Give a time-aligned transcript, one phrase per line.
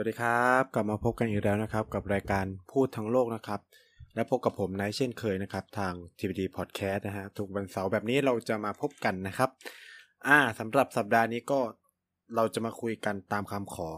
[0.00, 3.60] สวัสดีครับ กลับมาพบกันอีกแล้วนะครับ กับรายการพูดทั้งโลกนะครับ
[4.14, 9.50] และพบกับผมนายเช่นเคยนะครับ ทาง TVD Podcast นะฮะทุกวันเสาร์แบบนี้เราจะมาพบกันนะครับ
[10.26, 11.60] อ่าสำหรับสัปดาห์นี้ก็
[12.36, 13.90] เราจะมาคุยกันตามคำขอ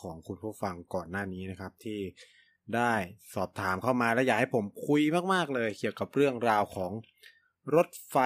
[0.00, 2.00] ของคุณผู้ฟังก่อนหน้านี้นะครับ ที่
[2.74, 2.92] ได้
[3.34, 5.02] สอบถามเข้ามาและอยากให้ผมคุย
[5.32, 6.92] มาก ๆ เลย เกี่ยวกับเรื่องราวของ
[7.76, 8.16] รถไฟ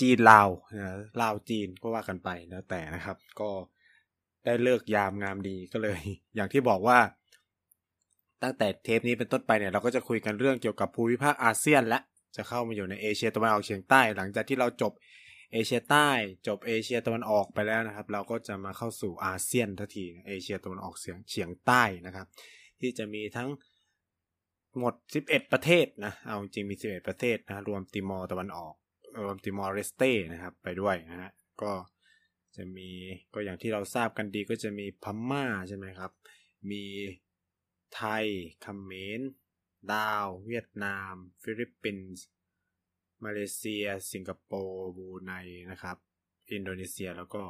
[0.00, 3.50] จีนลาวนะลาวจีนก็ว่ากันไปแล้วแต่นะครับ ก็
[4.46, 6.00] ได้เลิกยามงามดีก็เลย
[6.36, 6.98] อย่างที่บอกว่า
[8.42, 12.00] ตั้งแต่เทปนี้เป็นต้นไปเนี่ยเราก็จะคุยกันเรื่องเกี่ยวกับภูมิภาคอาเซียนและ
[12.36, 14.92] จะเข้ามาอยู่ในเอเชียตะวันออกเฉียงใต้ หลังจากที่เราจบ
[15.52, 16.08] เอเชียใต้
[16.46, 22.26] จบเอเชียตะวันออกไปแล้วนะครับ เราก็จะมาเข้าสู่อาเซียนทันทีเอเชียตะวันออกเฉียงเฉียงใต้นะครับ
[22.80, 23.48] ที่จะมีทั้ง
[24.78, 24.94] หมด
[25.26, 28.74] 11 ประเทศนะเอาจริงมี 11 ประเทศนะรวมติมอร์ตะวันออก
[29.24, 31.30] รวมติมอร์เลสเตนะครับไปด้วยนะฮะ
[31.62, 31.72] ก็
[32.56, 32.90] จะมี
[33.34, 36.12] ก็อย่างที่เราทราบกันดีก็จะมีพม่าใช่ไหมครับ
[36.70, 36.84] มี
[37.94, 38.26] ไทย
[38.86, 39.20] เขมร
[39.92, 42.24] ลาว เวียดนาม ฟิลิปปินส์
[43.24, 45.32] มาเลเซีย สิงคโปร์บรูไน
[45.70, 45.96] นะครับ
[46.52, 47.42] อินโดนีเซียแล้วก็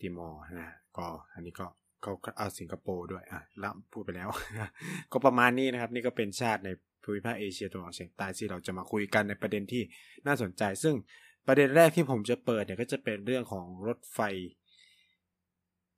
[0.00, 1.66] ติมอร์นะก็อันนี้ก็
[2.02, 4.28] เขาเอาสิงคโปร์ด้วยอะแล้วพูดไปแล้ว
[5.12, 6.68] ก็ประมาณนี้นะครับ นี่ก็เป็นชาติใน
[7.02, 9.82] ภูมิภาคเอเชียตะวันออกเฉียงใต้ที่เราจะมาคุยกันในประเด็นที่
[10.26, 10.94] น่าสนใจ ซึ่ง
[11.46, 14.20] ประเด็นแรกที่ผมจะเปิดเนี่ยก็จะเป็นเรื่องของรถไฟ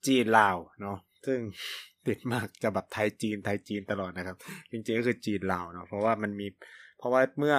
[0.07, 1.39] จีนลาวเนาะซึ่ง
[2.07, 4.37] ติดมากจะแบบไทยจีนไทยจีนตลอดนะครับ
[4.71, 6.47] จริงๆก็คือจีนลาวเนาะเพราะว่ามันมี
[6.99, 7.57] เพราะว่าเมื่อ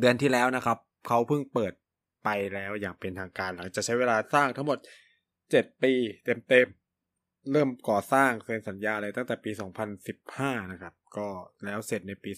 [0.00, 0.78] เดือนที่แล้วนะครับ
[1.08, 1.72] เขาเพิ่งเปิด
[2.24, 4.78] ไปแล้วอย่างเป็นทางการหลังจะใช้เวลาสร้างทั้งหมด
[5.50, 5.92] เจ็ดปี
[6.24, 9.50] เต็มๆ เริ่มก่อสร้างเซ็นสัญญาเลยตั้งแต่ปี
[10.10, 11.28] 2015 นะครับ ก็
[11.64, 12.30] แล้วเสร็จในปี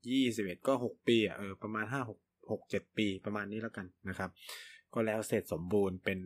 [0.00, 2.08] 2021 ก็ 6 ปีอะเออประมาณ 5
[2.50, 4.30] 6-7 ปีประมาณนี้แล้วกันนะครับ
[4.94, 6.18] ก็แล้วเสร็จสมบูรณ์เป็น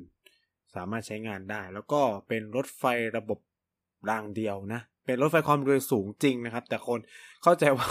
[0.75, 2.85] สามารถใช้งานได้ แล้วก็เป็นรถไฟ
[3.17, 3.39] ระบบ
[4.11, 7.01] รางเดียวนะ เป็นรถไฟความเร็วสูงจริงนะครับ แต่คน
[7.43, 7.91] เข้าใจว่า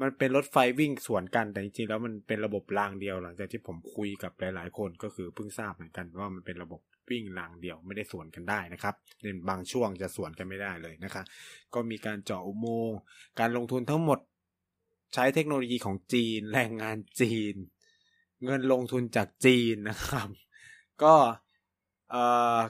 [0.00, 11.22] มันเป็นรถไฟวิ่งสวนกันแต่จริงๆแล้วมันเป็นระบบรางเดียวหลังจากที่ผมคุยกับหลายๆ คนก็คือเพิ่งทราบเหมือนกันว่ามันเป็นระบบวิ่งรางเดียวไม่ได้สวนกันได้นะครับในบางช่วงจะสวนกันไม่ได้เลยนะคะ
[11.74, 12.98] ก็มีการเจาะอุโมงค์
[13.38, 14.18] การลงทุนทั้งหมด
[15.14, 17.54] ใช้เทคโนโลยีของจีน แรงงานจีน
[18.44, 20.28] เงินลงทุนจากจีนนะครับ
[21.02, 21.14] ก็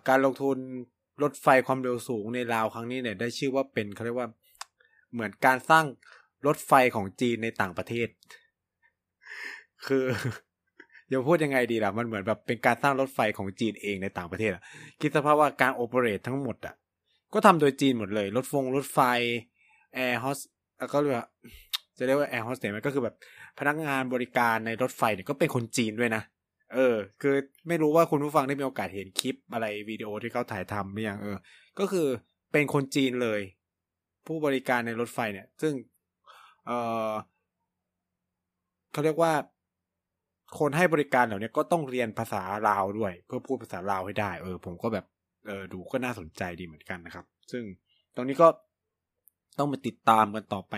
[0.08, 0.56] การลงทุน
[1.22, 4.28] รถไฟความเร็วสูงในลาวครั้งนี้เนี่ย ได้ชื่อว่าเป็นเขาเรียกว่า
[5.12, 5.84] เหมือนการสร้าง
[6.46, 8.08] รถไฟของจีนในต่างประเทศ
[9.86, 10.04] คือ
[11.10, 14.62] จะพูดยังไงดีล่ะ มันเหมือนแบบเป็นการสร้างรถไฟของจีนเองในต่างประเทศอะ
[15.00, 16.74] คิดสภาพว่าการ operate ทั้งหมดอะ
[17.32, 18.98] ก็ทำโดยจีนหมดเลย รถฟงรถไฟ
[19.94, 20.40] แอร์โฮสฯ
[20.78, 21.28] แล้วก็เรียกว่า
[21.98, 23.14] จะเรียกว่าแอร์โฮสเตสมันก็คือแบบ
[23.58, 26.22] พนักงานบริการในรถไฟเนี่ยก็เป็นคนจีนด้วยนะ
[26.74, 27.34] เออ คือ
[27.68, 31.36] ไม่รู้ว่าคุณผู้ฟังได้มีโอกาสเห็นคลิปอะไรวิดีโอที่เขาถ่ายทำหรือยังเออ
[31.78, 32.06] ก็คือ
[32.52, 33.40] เป็นคนจีนเลย
[34.26, 35.74] ผู้บริการในรถไฟเนี่ย ซึ่ง
[36.66, 36.70] เอ
[37.10, 37.10] อ
[38.92, 39.32] เขาเรียกว่า
[40.58, 45.06] คนให้บริการเหล่านี้ก็ต้องเรียนภาษาลาวด้วย เพื่อพูดภาษาลาวให้ได้ เออ ผมก็แบบ
[45.46, 47.62] เออ ดูก็น่าสนใจดีเหมือนกันนะครับ ซึ่ง
[48.14, 48.48] ตรงนี้ก็
[49.58, 50.74] ต้องมาติดตามกันต่อไป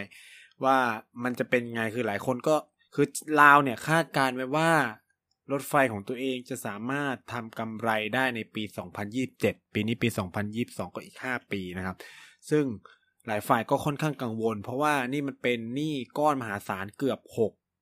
[0.65, 0.79] ว่า
[1.25, 2.57] มันจะเป็นไงคือหลายคนก็
[2.95, 3.07] คือ
[3.41, 4.71] ลาวเนี่ยคาดการไว้ว่า
[5.53, 8.63] รถไฟของตัวเองจะสามารถทำกำไรได้ในปี
[9.19, 10.09] 2027 ปีนี้ปี
[10.53, 11.97] 2022 ก็อีก 5 ปีนะครับ
[12.51, 12.65] ซึ่ง
[13.27, 17.21] หลายฝ่ายก็ค่อนข้างกังวล เพราะว่านี่มันเป็นหนี้ก้อนมหาศาลเกือบ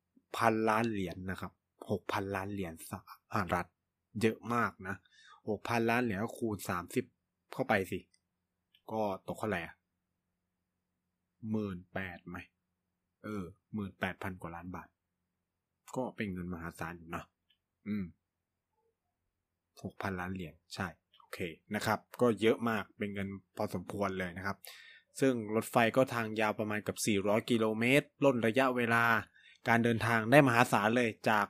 [0.03, 1.53] 6,000 ล้านเหรียญนนะครับ
[1.91, 2.93] 6,000 ล้านเหรียญส
[3.41, 3.67] หรัฐ
[4.23, 4.97] เยอะมากนะ
[5.43, 6.57] 6,000 ล้านเหรียญก็คูณ
[7.05, 7.99] 30 เข้าไปสิ
[8.93, 9.61] ก็ตกเท่าไหร่
[11.51, 12.37] หมื่นแปดไหม
[13.29, 13.43] ออ
[13.75, 14.89] หมื่นแปดพันกว่าล้านบาท
[15.97, 17.25] ก็เป็นเงินมหาศาลอยู่นะ
[17.89, 18.05] อืม
[19.83, 20.87] หกพันล้านเหรียญใช่
[21.19, 21.39] โอเค
[21.75, 24.57] นะครับ ก็เยอะมากเป็นเงินพอสมควรเลยนะครับ
[25.21, 29.05] ซึ่งรถไฟก็ทางยาวประมาณกับ 400 กิโลเมตรล่นระยะเวลา
[29.69, 31.47] การเดินทางได้มหาศาลเลยจาก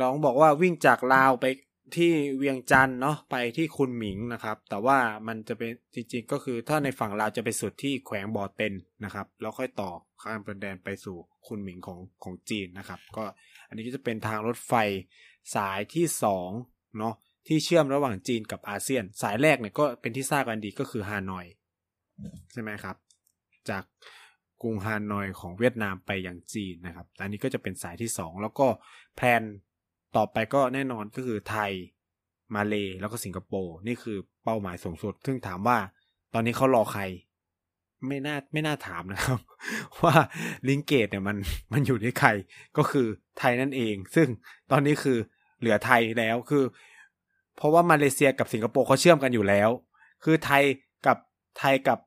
[0.00, 1.46] ลองบอกว่าวิ่งจากลาวไป
[1.96, 9.90] ที่เวียงจันทร์เนาะไปที่คุนหมิงนะครับ แต่ว่ามันจะเป็นจริงๆก็คือถ้าในฝั่งลาวจะไปสุดที่แขวงบ่อเต็นนะครับ แล้วค่อยต่อ
[10.22, 11.16] ข้ามประแดนไปสู่
[11.46, 13.24] คุนหมิงของของจีนนะครับ ก็
[13.68, 14.72] อันนี้ก็จะเป็นทางรถไฟ
[15.54, 16.50] สายที่สอง
[16.98, 17.14] เนาะ
[17.46, 21.46] ที่เชื่อมระหว่างจีนกับอาเซียน สายแรกเนี่ยก็เป็นที่ทราบกันดีก็คือฮานอย
[22.52, 22.96] ใช่ไหมครับ
[23.70, 23.84] จาก
[24.62, 28.66] กรุงฮานอยของเวียดนามไปยังจีนนะครับอันนี้ก็จะเป็นสายที่สองแล้วก็
[29.16, 29.42] แพลน
[30.16, 31.70] ต่อไปก็แน่นอนก็คือไทย
[32.54, 35.78] มาเลแล้วก็สิงคโปร์นี่คือเป้าหมายสูงสุด ซึ่งถามว่า
[36.34, 37.02] ตอนนี้เขารอใคร
[38.06, 39.38] ไม่น่าไม่น่าถามนะครับ
[40.02, 40.14] ว่า
[40.68, 41.36] ลิงเกตเนี่ยมัน
[41.72, 42.30] มันอยู่ที่ใคร
[42.76, 43.06] ก็คือ
[43.38, 44.28] ไทยนั่นเอง ซึ่ง
[44.70, 45.18] ตอนนี้คือ
[45.60, 46.64] เหลือไทยแล้วคือ
[47.56, 49.70] เพราะว่ามาเลเซียกับสิงคโปร์เขาเชื่อมกันอยู่แล้ว
[50.24, 50.62] คือไทย
[51.06, 51.18] กับ
[51.58, 51.98] ไทยกับ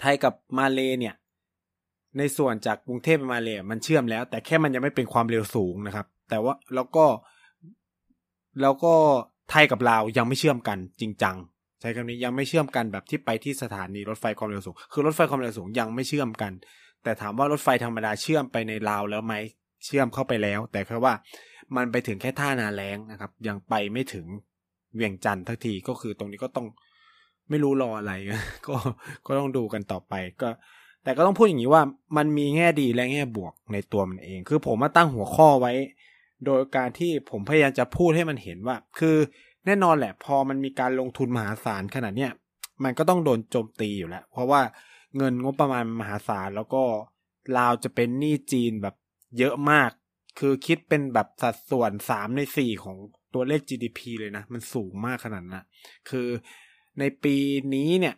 [0.00, 1.14] ไทยกับมาเลเนี่ย
[2.18, 7.06] ในส่วนจากกรุงเทพไปมาเลมันเชื่อมแล้ว แต่แค่มันยังไม่เป็นความเร็วสูงนะครับ แต่ว่าแล้วก็
[8.60, 8.94] แล้วก็
[9.50, 11.36] ไทยกับลาวยังไม่เชื่อมกันจริงจัง
[11.80, 16.52] ใช้คำนี้ยังไม่เชื่อมกันแบบที่ไปที่สถานีรถไฟความเร็วสูง คือรถไฟความเร็วสูงยังไม่เชื่อมกัน
[17.02, 19.34] แต่ถามว่ารถไฟธรรมดาเชื่อมไปในลาวแล้วไหม
[19.84, 21.14] เชื่อมเข้าไปแล้ว แต่แค่ว่า
[21.76, 24.26] มันไปถึงแค่ท่านาแรงนะครับ ยังไปไม่ถึง
[24.94, 26.66] เวียงจันทร์ทักทีก็คือตรงนี้ก็ต้อง
[27.50, 28.12] ไม่รู้รออะไร
[28.66, 28.74] ก็
[29.26, 30.48] ก็ต้องดูกันต่อไปก็
[31.04, 31.82] แต่ก็ต้องพูดอย่างนี้ว่า
[32.16, 35.72] มันมีแง่ดีและแง่บวกในตัวมันเอง คือผมมาตั้งหัวข้อไว้
[36.46, 39.16] โดยการที่ผมพยายามจะพูดให้มันเห็นว่า คือ
[39.66, 42.32] แน่นอนแหละ พอมันมีการลงทุนมหาศาลขนาดเนี้ย
[42.84, 44.60] มันก็ต้องโดนโจมตีอยู่แล้ว เพราะว่า
[45.16, 46.82] เงินงบประมาณมหาศาลแล้วก็
[47.56, 48.94] ลาวจะเป็นหนี้จีนแบบ
[49.38, 49.90] เยอะมาก
[50.38, 52.96] คือคิดเป็นแบบสัดส่วนสามในสี่ของ
[53.34, 55.64] ตัวเลข GDP เลยนะ มันสูงมากขนาดนั้น
[56.10, 56.28] คือ
[56.98, 57.36] ในปี
[57.74, 58.14] นี้เนี่ย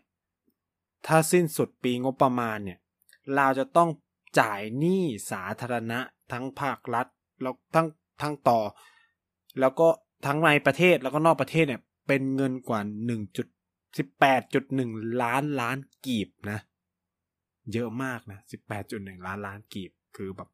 [1.06, 2.78] ถ้าสิ้นสุดปีงบประมาณเนี่ย
[3.38, 3.90] ลาวจะต้อง
[4.40, 6.00] จ่ายหนี้สาธารณะ
[6.32, 7.06] ทั้งภาครัฐ
[7.42, 7.86] แล้วทั้ง
[8.22, 8.60] ทั้งต่อ
[9.60, 9.88] แล้วก็
[10.26, 13.46] ทั้งในประเทศแล้วก็นอกประเทศเนี่ย เป็นเงินกว่าหนึ่งจุด
[13.98, 14.90] สิบแปดจุดหนึ่ง
[15.22, 15.76] ล้านล้าน
[16.06, 16.58] กีบนะ
[17.72, 20.48] เยอะมากนะสิบแปดจุดหนึ่งล้านล้านกีบ คือแบบ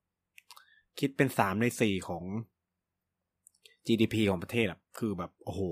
[0.99, 2.25] คิดเป็นสามในสี่ของ
[3.87, 5.63] GDP ของประเทศอะ คือแบบ โอ้โห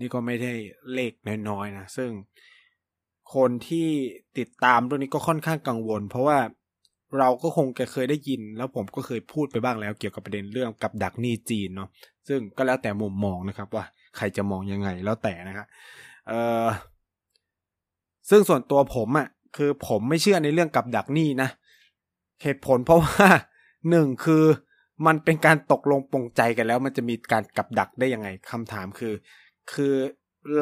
[0.00, 0.52] นี่ก็ไม่ได้
[0.94, 1.12] เลข
[1.48, 2.10] น้อยๆนะ ซึ่ง
[3.34, 3.88] คนที่
[4.38, 6.38] ติดตามเรื่องนี้ก็ค่อนข้างกังวล เพราะว่า
[7.18, 11.88] เราก็คงจะเคยได้ยิน แล้วผมก็เคยพูดไปบ้างแล้วเกี่ยวกับประเด็นเรื่องกับดักหนี้จีนเนาะ
[12.28, 13.84] ซึ่งก็แล้วแต่มุมมองนะครับ ว่า
[14.16, 15.66] ใครจะมองยังไงแล้วแต่นะครับ
[16.28, 16.32] เอ
[16.64, 16.66] อ
[18.30, 21.48] ซึ่งส่วนตัวผมอะ่ะคือผมไม่เชื่อในเรื่องกับดักหนี้นะ
[22.42, 23.28] เหตุผลเพราะว่า
[23.90, 24.44] หนึ่งคือ
[25.06, 29.14] มันเป็นการตกลงปรงใจกันแล้ว มันจะมีการกับดักได้ยังไงคำถามคือ
[29.72, 29.94] คือ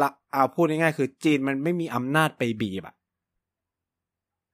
[0.00, 2.94] ละเอาพูดง่ายๆคือจีนมันไม่มีอำนาจไปบีบอะ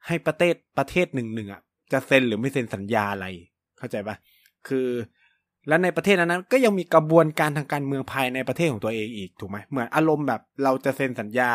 [0.07, 1.63] ให้ประเทศประเทศหนึ่งหนึ่งอะ
[1.93, 3.27] จะเซ็นหรือไม่เซ็นสัญญาอะไร
[3.79, 4.17] เข้าใจปะ
[4.69, 4.89] คือ
[5.69, 11.51] แล้วในประเทศนั้นก็ยังมีกระบวนการทางการเมืองภายในประเทศของตัวเองอีกถูกไหมเหมือนอารมณ์แบบเราจะเซ็นสัญญา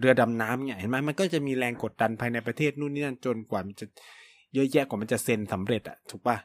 [0.00, 3.86] เรือดำน้ำเนี่ยเห็นไหมมันก็จะมีแรงกดดันภายในประเทศนู่นนี่นั่นจนกว่ามันจะ
[4.54, 6.36] เยอะแยะกว่ามันจะเซ็นสำเร็จอะถูกปะ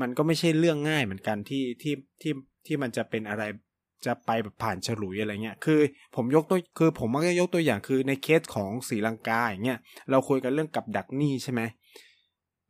[0.00, 2.32] มันก็ไม่ใช่เรื่องง่ายเหมือนกันที่ที่ที่
[2.66, 3.42] ที่มันจะเป็นอะไร
[4.06, 5.80] จะไปแบบผ่านฉลุยอะไรเงี้ยคือ
[6.16, 9.78] ผมยกตัวคือผมมักจะยกตัวอย่างคือในเคสของศรีลังกาอย่างเงี้ย
[10.10, 11.60] เราคุยกันเรื่องกับดักหนี้ใช่ไหม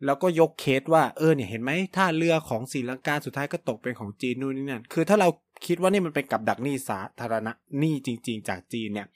[0.04, 5.28] แล้วก็ยกเคสว่าเออเนี่ยเห็นไหมถ้าเรือของศรีลังกาสุดท้ายก็ตกเป็นของจีนนู่นนี่นั่นคือถ้าเรา
[5.66, 9.06] คิดว่านี่มันเป็นกับดักหนี้สาธารณะหนี้จริง ๆ จากจีนเนี่ย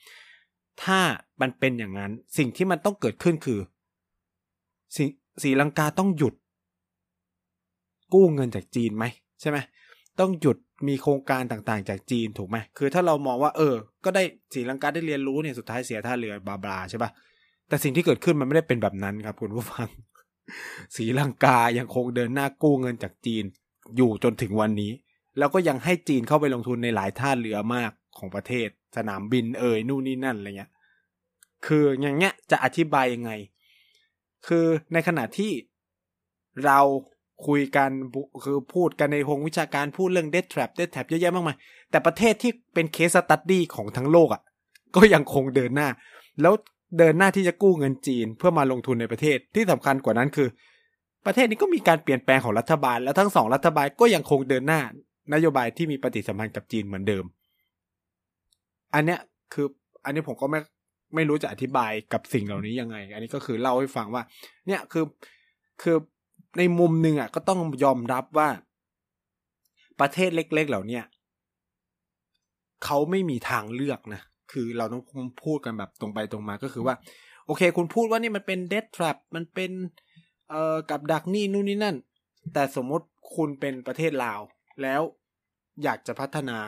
[0.85, 1.01] ถ้า
[1.41, 3.61] มันเป็นอย่างนั้นสิ่งที่มันต้องเกิดขึ้นคือ
[5.43, 6.35] ศรีลังกาต้องหยุด
[8.15, 9.05] กู้เงินจากจีนไหม
[9.41, 9.59] ใช่ไหม
[10.21, 10.57] ต้องหยุด
[10.89, 13.75] มีโครงการต่างๆ จากจีนถูกไหมคือถ้าเรามองว่า เออ
[14.05, 14.23] ก็ได้
[14.55, 17.11] สีลังกาได้เรียนรู้เนี่ยสุดท้ายเสียท่าเรือบาบลาใช่ปะ
[17.69, 19.89] แต่สิ่งที่เกิดขึ้นมันไม่ได้เป็นแบบนั้นครับคุณผู้ฟัง
[20.97, 23.45] สีลังกายังคงเดินหน้ากู้เงินจากจีน
[23.97, 24.93] อยู่จนถึงวันนี้
[25.39, 30.71] แล้วก็ยังให้จีนเข้าไปลงทุนในหลายท่าเรือมากของประเทศ สนามบินเอ่ยนู่นนี่นั่นอะไรเงี้ย
[31.67, 33.31] คืออย่างเงี้ยจะอธิบายยังไง
[34.47, 35.53] คือในขณะที่
[36.67, 36.81] เรา
[37.47, 37.91] คุยกัน
[38.45, 41.57] คือพูดกันในวงวิชาการพูดเรื่อง death trap death trap เยอะแยะมากมาย
[41.91, 44.43] แต่ประเทศที่เป็นเคสตัดดี้ของทั้งโลกอะ่ะ
[44.97, 45.89] ก็ยังคงเดินหน้า
[46.41, 46.55] แล้ว
[46.99, 50.49] เดินหน้าที่จะกู้เงินจีนเพื่อมาลงทุนในประเทศที่สำคัญกว่านั้นคือ
[51.27, 54.81] ประเทศนี้ก็มีการเปลี่ยนแปลงของรัฐบาล แล้วทั้งสองรัฐบาลก็ยังคงเดินหน้า
[55.35, 57.25] นโยบายที่มีปฏิสัมพันธ์กับจีนเหมือนเดิม
[58.95, 59.21] อันเนี้ย
[59.53, 59.67] คือ
[60.05, 60.61] อันนี้ผมก็ไม่
[61.15, 64.23] ไม่รู้จะอธิบายกับสิ่งเหล่านี้ยังไง อันนี้ก็คือเล่าให้ฟังว่า
[64.67, 65.05] เนี่ยคือ
[65.83, 65.97] คือ
[66.59, 68.49] ในมุมหนึ่งอะก็ต้องยอมรับว่า
[70.01, 71.01] ประเทศเล็ก ๆ เหล่านี้
[72.85, 74.23] เขาไม่มีทางเลือกนะ
[74.53, 75.03] คือเราต้อง
[75.45, 76.95] พูดกันแบบตรงไปตรงมาก็คือว่า
[77.47, 79.71] โอเค คุณพูดว่านี่มันเป็นเด t ทรัพมันเป็น
[80.51, 81.97] เอ่อกับดักนี่นู่นนี่นั่น
[82.53, 83.07] แต่สมมติ
[83.37, 84.41] คุณเป็นประเทศลาว
[84.83, 85.01] แล้ว
[85.83, 86.59] อยากจะพัฒนา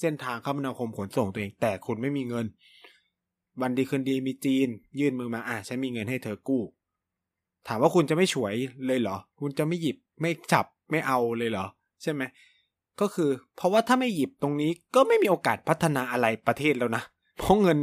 [0.00, 2.46] เส้นทางคมนาคมขนส่งตัวเอง แต่คุณไม่มีเงิน
[3.60, 4.68] วันดีคืนดีมีจีน
[5.00, 6.62] ยื่นมือมาอะฉันมีเงินให้เธอกู้
[7.68, 8.54] ถามว่าคุณจะไม่ฉวย
[8.86, 11.66] เลยเหรอ คุณจะไม่หยิบไม่จับไม่เอาเลยเหรอ
[12.02, 12.22] ใช่ไหม
[13.00, 17.02] ก็คือ เพราะว่าถ้าไม่หยิบตรงนี้ก็ไม่มีโอกาสพัฒนาอะไรประเทศแล้วนะ
[17.38, 17.78] เพราะเงิน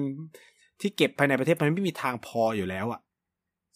[0.82, 3.02] ที่เก็บภายในประเทศมันไม่มีทางพออยู่แล้วอะ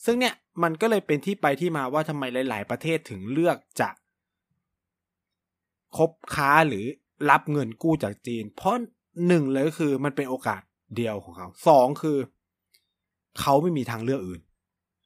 [0.06, 3.90] ซึ่งเนี่ยมันก็เลยเป็นที่ไปที่มาว่าทำไมหลาย ๆ ประเทศถึงเลือกจะ
[5.98, 6.86] คบค้าหรือ
[7.30, 8.76] รับเงินกู้จากจีน เพราะ
[9.28, 10.62] หนึ่งเลยคือมันเป็นโอกาส
[10.96, 12.18] เดียวของเขาสองคือ
[13.40, 14.42] เขาไม่มีทางเลือกอื่น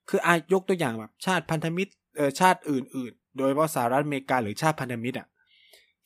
[0.09, 5.27] คืออายกตัวอย่างแบบชาติพันธมิตรเออชาติอื่น ๆ โดยเฉพาะสหรัฐอเมริกาหรือชาติพันธมิตรอะ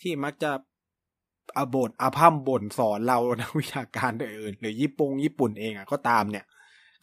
[0.01, 0.51] ที่มักจะ
[1.57, 6.45] อาบทอาพัมบ่นสอนเรานักวิชาการอื่นหรือญี่ปุ่งญี่ปุ่นเองอะก็ตามเนี่ย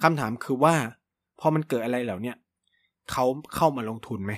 [0.02, 0.74] คำถามคือว่า
[1.40, 2.36] พอมันเกิดอะไรเหล่าเนี้ย
[3.12, 4.32] เขาเข้ามาลงทุนไหม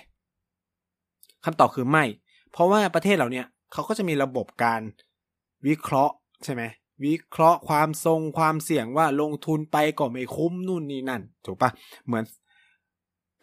[1.44, 2.04] คำตอบคือไม่
[2.52, 4.80] เพราะว่าประเทศเหล่าเนี้ยเขาก็จะมีระบบการ
[5.66, 6.62] วิเคราะห์ใช่ไหม
[7.04, 11.70] วิเคราะห์ความทรงความเสี่ยงว่าลงทุนไปก็ไม่คุ้มนู่นนี่นั่น ถูกปะ
[12.06, 12.24] เหมือน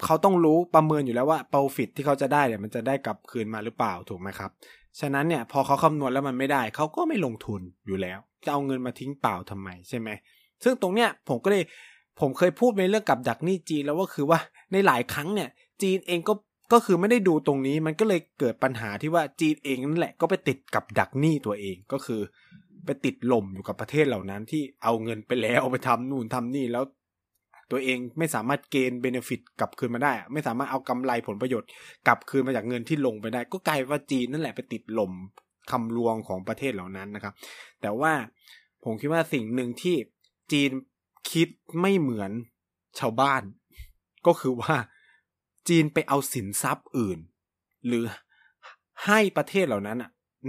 [0.06, 4.52] เขาต้องรู้ประเมินอยู่แล้วว่า profit ที่เขาจะได้เนี่ยมันจะได้กลับคืนมาหรือเปล่าถูกไหมครับ
[5.00, 10.10] ฉะนั้นเนี่ยพอเขาคำนวณแล้วมันไม่ได้ เขาก็ไม่ลงทุนอยู่แล้ว จะเอาเงินมาทิ้งเปล่าทำไมใช่ไหม
[10.64, 11.64] ซึ่งตรงเนี้ยผมก็เลย
[12.20, 14.40] ผมเคยพูดในเรื่องกับดักหนี้จีนแล้วว่าคือว่า
[14.72, 15.50] ในหลายครั้งเนี่ย
[15.82, 16.34] จีนเองก็
[16.74, 22.22] ก็คือไม่ได้ดูตรงนี้มันก็เลยเกิดปัญหาที่ว่าจีนเองนั่นแหละก็ไปติดกับดักหนี้ตัวเองก็คือ
[22.86, 26.84] ไปติดลมอยู่กับประเทศเหล่านั้นที่เอาเงินไปแล้วเอาไปทำนู่นทำนี่แล้ว
[27.72, 31.70] ตัวเองไม่สามารถเกณฑ์เบเนฟิตกลับคืนมาได้ไม่สามารถเอากำไรผลประโยชน์
[32.08, 35.14] กลับคืนมาจากเงินที่ลงไปได้ ก็กลายว่าจีนนั่นแหละไปติดหล่ม
[35.72, 37.34] คำลวงของประเทศเหล่านั้นนะครับ
[37.82, 38.14] แต่ว่า
[38.84, 39.96] ผมคิดว่าสิ่งหนึ่งที่
[40.52, 40.72] จีน
[41.32, 41.48] คิด
[41.82, 42.32] ไม่เหมือน
[43.00, 43.44] ชาวบ้าน
[44.28, 44.76] ก็คือว่า
[45.70, 47.20] จีนไปเอาสินทรัพย์อื่น
[47.88, 48.04] หรือ
[49.06, 49.98] ให้ประเทศเหล่านั้น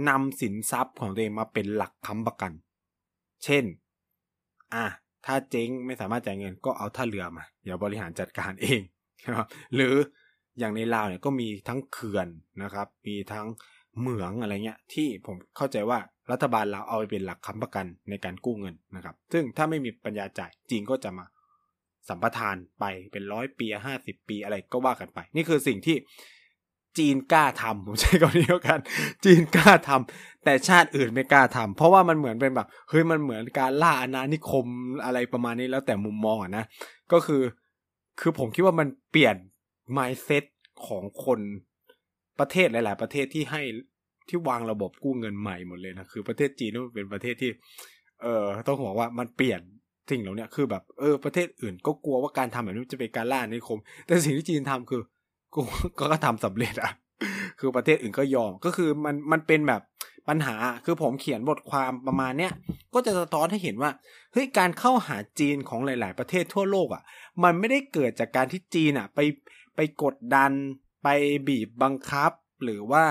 [0.09, 2.51] นำสินทรัพย์ของตัวเองมาเป็นหลักค้ำประกัน
[3.43, 3.63] เช่น
[4.75, 4.85] อะ
[5.25, 8.81] ถ้าเจ๊งไม่สามารถจ่ายเงินก็เอาท่าเรือมา เดี๋ยวบริหารจัดการเอง
[9.35, 9.93] ครับหรือ
[10.59, 12.27] อย่างในลาวเนี่ยก็มีทั้งเขื่อน
[12.63, 13.47] นะครับ มีทั้ง
[13.99, 15.99] เหมืองอะไรเงี้ยที่ผมเข้าใจว่า
[16.31, 21.25] รัฐบาลเราเอาไปเป็นหลักค้ำประกันในการกู้เงินนะครับ ซึ่งถ้าไม่มีปัญญาจ่ายจีนก็จะมา
[22.09, 25.95] สัมปทานไปเป็นร้อยปีห้าสิบปีอะไรก็ว่ากันไป นี่คือสิ่งที่
[26.97, 28.79] จีนกล้าทำผมใช้คำนี้แล้วกัน
[29.25, 34.65] จีนกล้าทำแต่ชาติอื่นไม่กล้าทำเพราะว่ามันเหมือนเป็นแบบเฮ้ยมันเหมือนการล่าอาณานิคม
[35.05, 36.65] อะไรประมาณนี้แล้วแต่มุมมองอะนะ
[37.11, 37.41] ก็คือ
[38.19, 39.35] คือผมคิดว่ามันเปลี่ยน
[39.97, 40.43] mindset
[40.87, 41.39] ของคน
[42.39, 43.61] ประเทศหลาย ๆ ประเทศที่ให้
[44.29, 47.51] ที่วางระบบกู้เงินใหม่หมดเลยนะคือประเทศจีนนี่เป็นประเทศที่
[48.21, 49.61] เออต้องบอกว่ามันเปลี่ยน
[50.09, 55.01] สิ่งเหล่านี้คือแบบเออประเทศอื่นก็กลัวว่าการทำแบบนี้จะเป็นการล่าอนิคม แต่สิ่งที่จีนทำคือ
[55.55, 55.61] กู
[55.99, 56.91] ก็ทำสำเร็จอะ
[57.59, 59.81] คือประเทศอื่นก็ยอมก็คือมันมันเป็นแบบ
[60.29, 60.55] ปัญหา
[60.85, 62.51] คือผมเขียนบทความประมาณเนี้ย
[62.93, 63.91] ก็จะสะท้อนให้เห็นว่า
[64.33, 67.03] เฮ้ยการเข้าหาจีนของหลาย ๆ ประเทศทั่วโลกอะ
[67.43, 69.19] มันไม่ได้เกิดจากการที่จีนอะไป
[69.75, 70.51] ไปกดดัน
[71.03, 71.07] ไป
[71.47, 72.31] บีบบังคับ
[72.63, 73.05] หรือว่า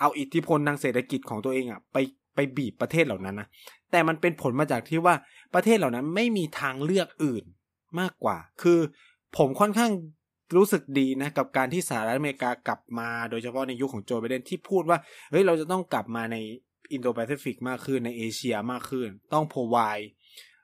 [0.00, 1.96] เอาอิทธิพลทางเศรษฐกิจของตัวเองอะ ไป
[2.34, 3.48] ไปบีบประเทศเหล่านั้นนะ
[3.90, 5.14] แต่มันเป็นผลมาจากที่ว่า
[5.54, 7.44] ประเทศเหล่านั้นไม่มีทางเลือกอื่น
[8.00, 8.78] มากกว่า คือ
[9.36, 9.92] ผมค่อนข้าง
[10.56, 14.98] รู้สึกดีนะกับการที่สหรัฐอเมริกากลับมา โดยเฉพาะในยุคขของโจไบเดนที่พูดว่า
[15.30, 16.36] เฮ้ยเราจะต้องกลับมาใน
[16.92, 20.06] อินโดแปซิฟิกมากขึ้นในเอเชียมากขึ้น ต้อง provide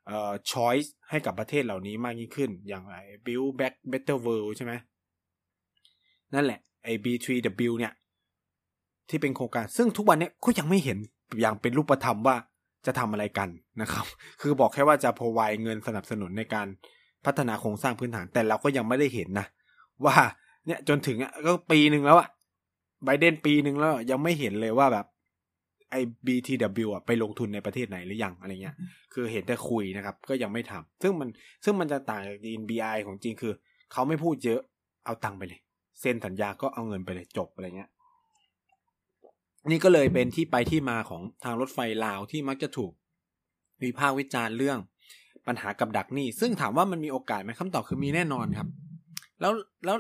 [0.07, 4.73] เอ่อ choice ให้กับประเทศเหล่านี้มากยิ่งขึ้น อย่างไร build back better world ใช่ไหม
[6.35, 7.93] นั่นแหละไอ้ B3W เนี่ย
[9.09, 10.99] ที่เป็นโครงการซึ่งทุกวันนี้ก็ยังไม่เห็น
[11.41, 12.37] อย่างเป็นรูปธรรมว่า
[12.87, 13.49] จะทำอะไรกัน
[13.83, 14.07] นะครับ
[14.41, 16.67] คือบอกแค่ว่าจะ provide เงินสนับสนุนในการ
[17.25, 19.47] พัฒนาโครงสร้างพื้นฐาน แต่เราก็ยังไม่ได้เห็นนะ
[20.05, 20.17] ว่า
[20.67, 22.29] เนี่ยจนถึงอะก็ปีหนึ่งแล้วอะ
[23.05, 25.07] ไบเดนปีหนึ่งแล้วยังไม่เห็นเลยว่าแบบ
[25.91, 28.77] ไอ้ BTW อะไปลงทุนในประเทศไหนหรือยังอะไรเงี้ย
[29.13, 31.29] คือเห็นแต่คุยนะครับ ก็ยังไม่ทำซึ่งมัน
[31.65, 33.53] ซึ่งมันจะต่างจาก NBI ของจริงคือ
[33.93, 34.61] เขาไม่พูดเยอะ
[35.05, 35.61] เอาตังค์ไปเลย
[36.01, 37.91] เซ็นสัญญาก็เอาเงินไปเลยจบอะไรเงี้ย
[39.71, 42.93] นี่ก็เลยเป็นที่ไปที่มาของทางรถไฟลาวที่มักจะถูก
[43.83, 44.79] วิพากษ์วิจารณ์เรื่อง
[45.47, 48.69] ปัญหากับดักนี่ซึ่งถามว่ามันมีโอกาสไหมคำตอบคือมีแน่นอนครับ
[49.41, 49.53] แล้ว
[49.85, 49.97] แล้ว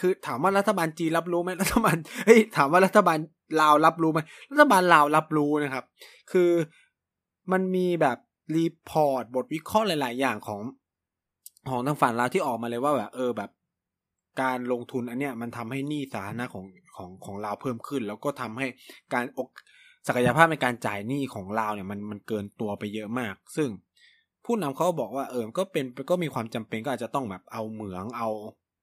[0.00, 3.18] คือถามว่ารัฐบาลจีนรับรู้ไหมรัฐบาลเฮ้ยถามว่ารัฐบาล
[3.60, 4.20] ลาวรับรู้ไหม
[4.50, 5.84] รัฐบาลลาวรับรู้นะครับ
[6.32, 6.50] คือ
[7.52, 8.18] มันมีแบบ
[8.56, 10.60] report บทวิเคราะห์หลาย ๆ อย่างของ
[11.70, 13.50] ของทางฝั่งลาวที่ออกมาเลยว่าแบบเออแบบ
[14.42, 16.64] การลงทุนอันเนี้ยมันทำให้หนี้สาธารณะของ
[16.96, 18.66] ของของลาวเพิ่มขึ้น แล้วก็ทำให้
[19.14, 19.48] การอก
[20.08, 23.68] ศักยภาพในการจ่ายหนี้ของลาวเนี่ยมันมันเกินตัวไปเยอะมาก ซึ่ง
[24.44, 28.28] ผู้นำเขาบอกว่าเออก็เป็นก็มีความจำเป็นก็อาจจะต้องแบบเอาเหมืองเอา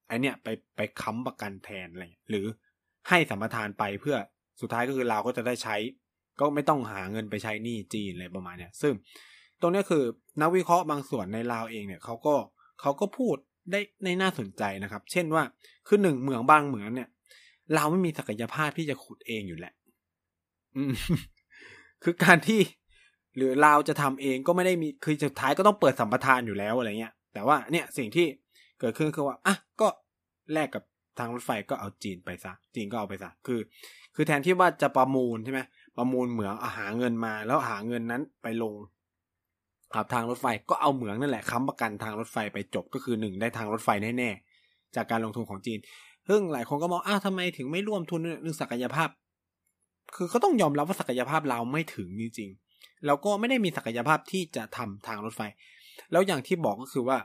[0.07, 2.45] ไอเนี้ยไปไปค้ำประกันแทนอะไรหรือ
[3.09, 4.17] ให้สัมปทานไปเพื่อ
[4.61, 5.75] สุดท้ายก็คือเราก็จะได้ใช้
[6.39, 8.93] ก็ไม่ต้องหาเงินไปใช้หนี้จีนอะไรประมาณเนี้ยซึ่ง
[9.61, 10.03] ตรงนี้คือ
[10.41, 12.35] นักวิเคราะห์บางส่วนในลาวเองเนี่ยเขาก็
[12.81, 13.35] เขาก็พูด
[13.71, 15.43] ได้ในน่าสนใจนะครับ เช่นว่า
[15.87, 17.09] คือหนึ่งเหมืองบางเหมืองเนี่ย
[17.75, 19.73] เราไม่มีศักยภาพที่จะขุดเองอยู่แหละ
[22.03, 22.59] คือการที่
[23.37, 28.27] หรือเราจะทำเองก็ไม่ได้มีคือสุดท้ายก็ต้องเปิดสัมปทานอยู่แล้วอะไรเงี้ย แต่ว่าเนี่ยสิ่งที่
[28.79, 29.87] เกิดขึ้นคือว่าอะก็
[30.53, 30.83] แลกกับ
[31.19, 33.59] ทางรถไฟก็เอาจีนไปซะ จีนก็เอาไปซะ คือ
[34.15, 35.61] คือแทนที่ว่าจะประมูลใช่ไหม
[35.97, 38.73] ประมูลเหมืองอาหาเงินมา แล้วหาเงินนั้นไปลง
[39.93, 45.79] กับทางรถไฟก็เอาเหมืองนั่นแหละค้ำประกันทางรถไฟไปจบก็คือหนึ่งได้ทางรถไฟแน่ๆจากการลงทุนของจีน
[46.27, 49.09] ซึ่งหลายคนก็มองอ้าวทำไมถึงไม่ร่วมทุนเรื่องศักยภาพ
[50.15, 55.41] คือก็ต้องยอมรับว่าศักยภาพเราไม่ถึงจริงๆแล้วก็ไม่ได้มีศักยภาพที่จะทำทางรถไฟ
[56.11, 57.17] แล้วอย่างที่บอกก็คือว่า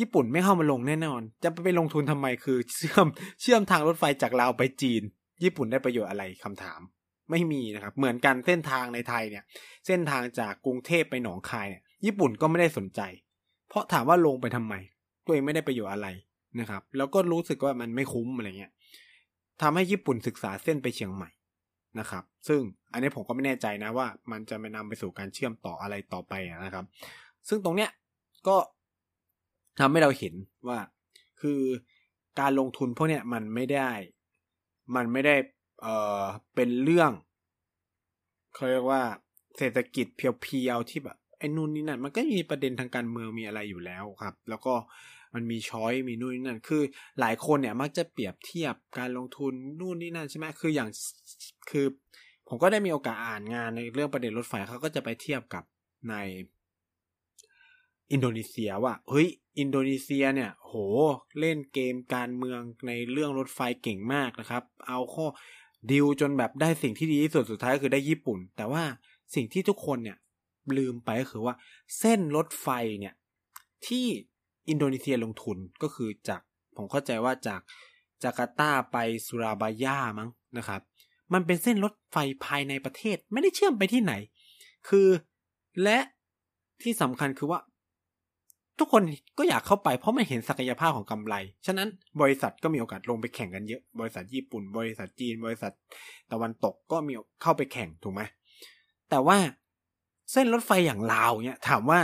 [0.00, 3.06] ญี่ปุ่นไม่เข้ามาลงแน่นอน จะไปลงทุนทำไมคือเชื่อม
[3.40, 5.02] เชื่อมทางรถไฟจากลาวไปจีน
[5.42, 6.80] ญี่ปุ่นได้ประโยชน์อะไรคำถาม
[7.30, 9.44] ไม่มีนะครับ เหมือนกันเส้นทางในไทยเนี่ย
[9.86, 13.00] เส้นทางจากกรุงเทพไปหนองคายเนี่ยญี่ปุ่นก็ไม่ได้สนใจ
[13.68, 14.74] เพราะถามว่าลงไปทำไม
[15.24, 16.08] ตัวเองไม่ได้ประโยชน์อะไร
[16.60, 18.72] นะครับ แล้วก็รู้สึกว่ามันไม่คุ้มอะไรเงี้ย
[19.62, 21.30] ทำให้ญี่ปุ่นศึกษาเส้นไปเชียงใหม่
[21.98, 22.60] นะครับ ซึ่ง
[22.92, 26.32] อันนี้ผมก็ไม่แน่ใจนะว่า มันจะไปนำไปสู่การเชื่อมต่ออะไรต่อไป
[26.64, 26.84] นะครับ
[27.48, 27.90] ซึ่งตรงเนี้ย
[28.48, 28.56] ก็
[29.78, 30.34] ทำให้เราเห็น
[30.68, 30.78] ว่า
[31.40, 31.60] คือ
[32.40, 33.90] การลงทุนพวกเนี้ยมันไม่ได้
[34.96, 35.36] มันไม่ได้
[35.82, 36.22] เอ่อ
[36.54, 37.10] เป็นเรื่อง
[38.54, 39.02] เขาเรียกว่า
[39.58, 44.74] เศรษฐกิจเพียวๆที่แบบไอ้นู่นนี่นั่นมันก็มีประเด็นทางการเมืองมีอะไรอยู่แล้วครับ แล้วก็
[45.34, 46.82] มันมีช้อยมีนู่นนี่นั่น คือ
[47.20, 50.88] หลายคนเนี่ยมักจะเปรียบเทียบการลงทุนนู่นนี่นั่นใช่ไหมคืออย่าง
[51.70, 51.86] คือ
[52.48, 55.64] ผมก็ได้มีโอกาสอ่านงานในเรื่องประเด็นรถไฟเขาก็จะไปเทียบกับ
[56.10, 56.14] ใน
[58.12, 60.72] อินโดนีเซียว่าเฮ้ยอินโดนีเซียเนี่ยโห
[61.40, 65.26] เล่นเกมการเมืองในเรื่องรถไฟเก่งมากนะครับ เอาข้อ
[65.90, 68.84] ดิวจนแบบได้สิ่งที่ดีที่สุดสุดท้ายก็คือได้ญี่ปุ่น แต่ว่า
[69.34, 70.18] สิ่งที่ทุกคนเนี่ย
[70.76, 71.54] ลืมไปก็คือว่า
[71.98, 72.68] เส้นรถไฟ
[73.00, 73.14] เนี่ย
[73.86, 74.06] ที่
[74.68, 76.40] อินโดนีเซียลงทุนก็คือจาก
[76.76, 77.60] ผมเข้าใจว่าจาก
[78.22, 80.80] จาการ์ตาไปสุราบายามั้งนะครับ
[81.32, 84.12] มันเป็นเส้นรถไฟภายในประเทศไม่ได้เชื่อมไปที่ไหน
[84.88, 85.08] คือ
[85.82, 85.98] และ
[86.82, 87.60] ที่สำคัญคือว่า
[88.80, 89.02] ทุกคน
[89.38, 91.34] ก็อยากเข้าไปเพราะมันเห็นศักยภาพของกำไร
[91.66, 91.88] ฉะนั้น
[92.20, 95.72] บริษัทก็มีโอกาสลงไปแข่งกันเยอะ บริษัทญี่ปุ่น บริษัทจีน บริษัท
[96.32, 97.12] ตะวันตกก็มี
[97.42, 98.22] เข้าไปแข่งถูกไหม
[99.10, 99.38] แต่ว่า
[100.32, 102.00] เส้นรถไฟอย่างลาวเนี่ยถามว่า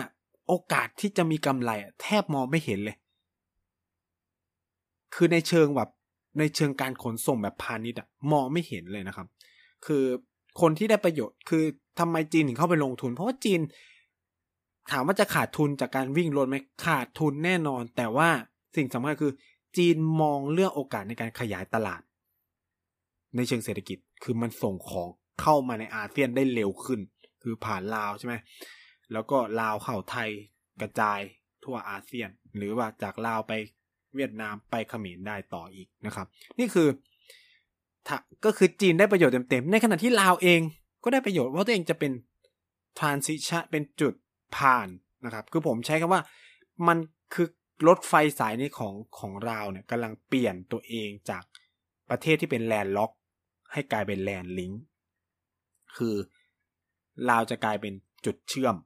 [0.48, 1.70] โอกาสที่จะมีกำไร
[2.02, 2.96] แทบมองไม่เห็นเลย
[5.14, 5.90] คือในเชิงแบบ
[6.38, 9.26] ในเชิงการขนส่งแบบพาณิชย์อะมองไม่เห็นเลยนะครับ
[9.86, 10.04] คือ
[10.60, 11.64] คนที่ได้ประโยชน์คือ
[11.98, 13.60] ทำไมจีนถึงเข้าไปลงทุน เพราะว่าจีน
[14.90, 18.28] ถามว่าจะขาดทุนจากการวิ่งรถไหมขาดทุนแน่นอน แต่ว่า
[18.76, 19.32] สิ่งสำคัญคือ
[19.76, 22.00] จีนมองเรื่องโอกาสในการขยายตลาด
[23.36, 25.08] ในเชิงเศรษฐกิจคือมันส่งของ
[25.40, 27.00] เข้ามาในอาเซียนได้เร็วขึ้น
[27.42, 28.34] คือผ่านลาวใช่ไหม
[29.12, 30.28] แล้วก็ลาวเข้าไทย
[30.80, 31.20] กระจาย
[31.64, 33.52] ทั่วอาเซียน หรือว่าจากลาวไป
[34.14, 36.26] เวียดนามไปเขมรได้ต่ออีกนะครับ
[36.58, 36.88] นี่คือ
[38.44, 40.60] ก็คือจีนได้ประโยชน์เต็มๆ ในขณะที่ลาวเอง
[41.04, 42.12] ก็ได้ประโยชน์ว่าตัวเองจะเป็น
[42.98, 44.14] transition เป็นจุด
[44.56, 44.88] ผ่าน
[45.24, 46.22] นะครับ คือผมใช้คำว่า
[46.88, 46.98] มัน
[47.34, 47.46] คือ
[47.88, 51.44] รถไฟสายนี้ของของลาวเนี่ยกำลังเปลี่ยนตัวเองจาก
[52.10, 53.12] ประเทศที่เป็น landlocked
[53.72, 54.82] ให้กลายเป็น land link
[55.96, 56.14] คือ
[57.28, 57.92] ลาวจะกลายเป็น
[58.24, 58.76] จุดเชื่อม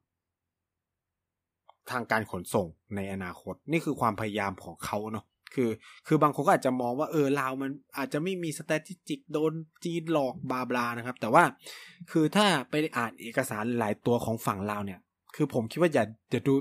[1.90, 5.70] ทางการขนส่งในอนาคต นี่คือความพยายามของเขาเนาะคือ
[6.06, 9.52] คือบางคนก็อาจจะมองว่าเออลาวมันอาจจะไม่มี strategy โดน
[9.84, 11.44] จีนหลอก blah blah นะครับ แต่ว่า
[12.10, 15.00] คือถ้าไปอ่านเอกสารหลายตัวของฝั่งลาวเนี่ย
[15.34, 16.54] คือผมคิดว่าอย่าอย่าดู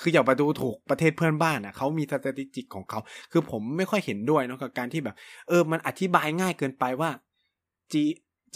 [0.00, 3.00] คืออย่าไปดูถูกประเทศเพื่อนบ้านอะเขามี strategy ของเขา
[3.32, 5.16] คือผมไม่ค่อยเห็นด้วยเนาะกับการที่แบบ
[5.48, 7.10] เออ มันอธิบายง่ายเกินไปว่า
[7.92, 8.02] จี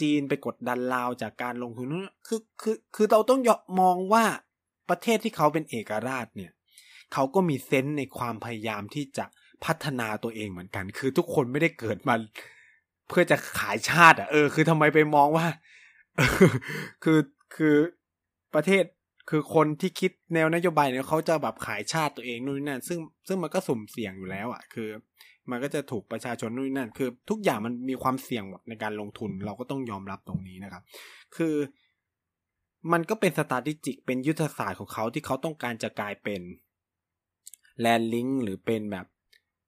[0.01, 1.87] จีนไปกดดันลาวจากการลงทุน
[2.27, 3.39] คือคือคือเราต้อง
[3.79, 4.25] มองว่า
[4.89, 6.51] ประเทศที่เขาเป็นเอกราชเนี่ย
[7.13, 9.25] เขาก็มีเซนส์ในความพยายามที่จะ
[9.65, 12.15] พัฒนาตัวเองเหมือนกัน คือทุกคนไม่ได้เกิดมา
[13.09, 15.47] เพื่อจะขายชาติ อะ เออ คือทำไมไปมองว่า
[17.03, 17.19] คือ
[17.55, 17.75] คือ
[18.55, 18.83] ประเทศ
[19.29, 24.89] คือคนที่คิดแนวนโยบายเนี่ยเขาจะแบบขายชาติตัวเองนู่นนั่นซึ่งซึ่งมันก็สุ่มเสี่ยงอยู่แล้วอะ คือ
[25.49, 30.83] มันก็จะถูกประชาชนนู่นนั่น คือ ทุกอย่างมันมีความเสี่ยงหมดในการลงทุนเราก็ต้องยอมรับตรงนี้นะครับ
[31.35, 31.55] คือ
[32.91, 36.41] มันก็เป็น strategic เป็นยุทธศาสตร์ของเขาที่เขาต้องการจะกลายเป็น
[37.79, 39.05] land link หรือเป็นแบบ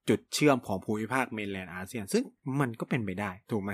[0.09, 2.23] จุดเชื่อมของภูมิภาค mainland อาเซียน ซึ่ง
[2.59, 3.71] มันก็เป็นไปได้ถูกไหม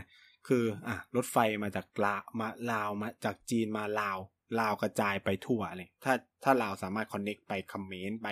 [0.47, 4.17] คืออะรถไฟมาจากลามาลาวมาจากจีนมาลาว
[4.60, 8.27] ลาวกระจายไปทั่วเลยถ้าถ้าลาวสามารถคอนเน็กไปคอมเมนไป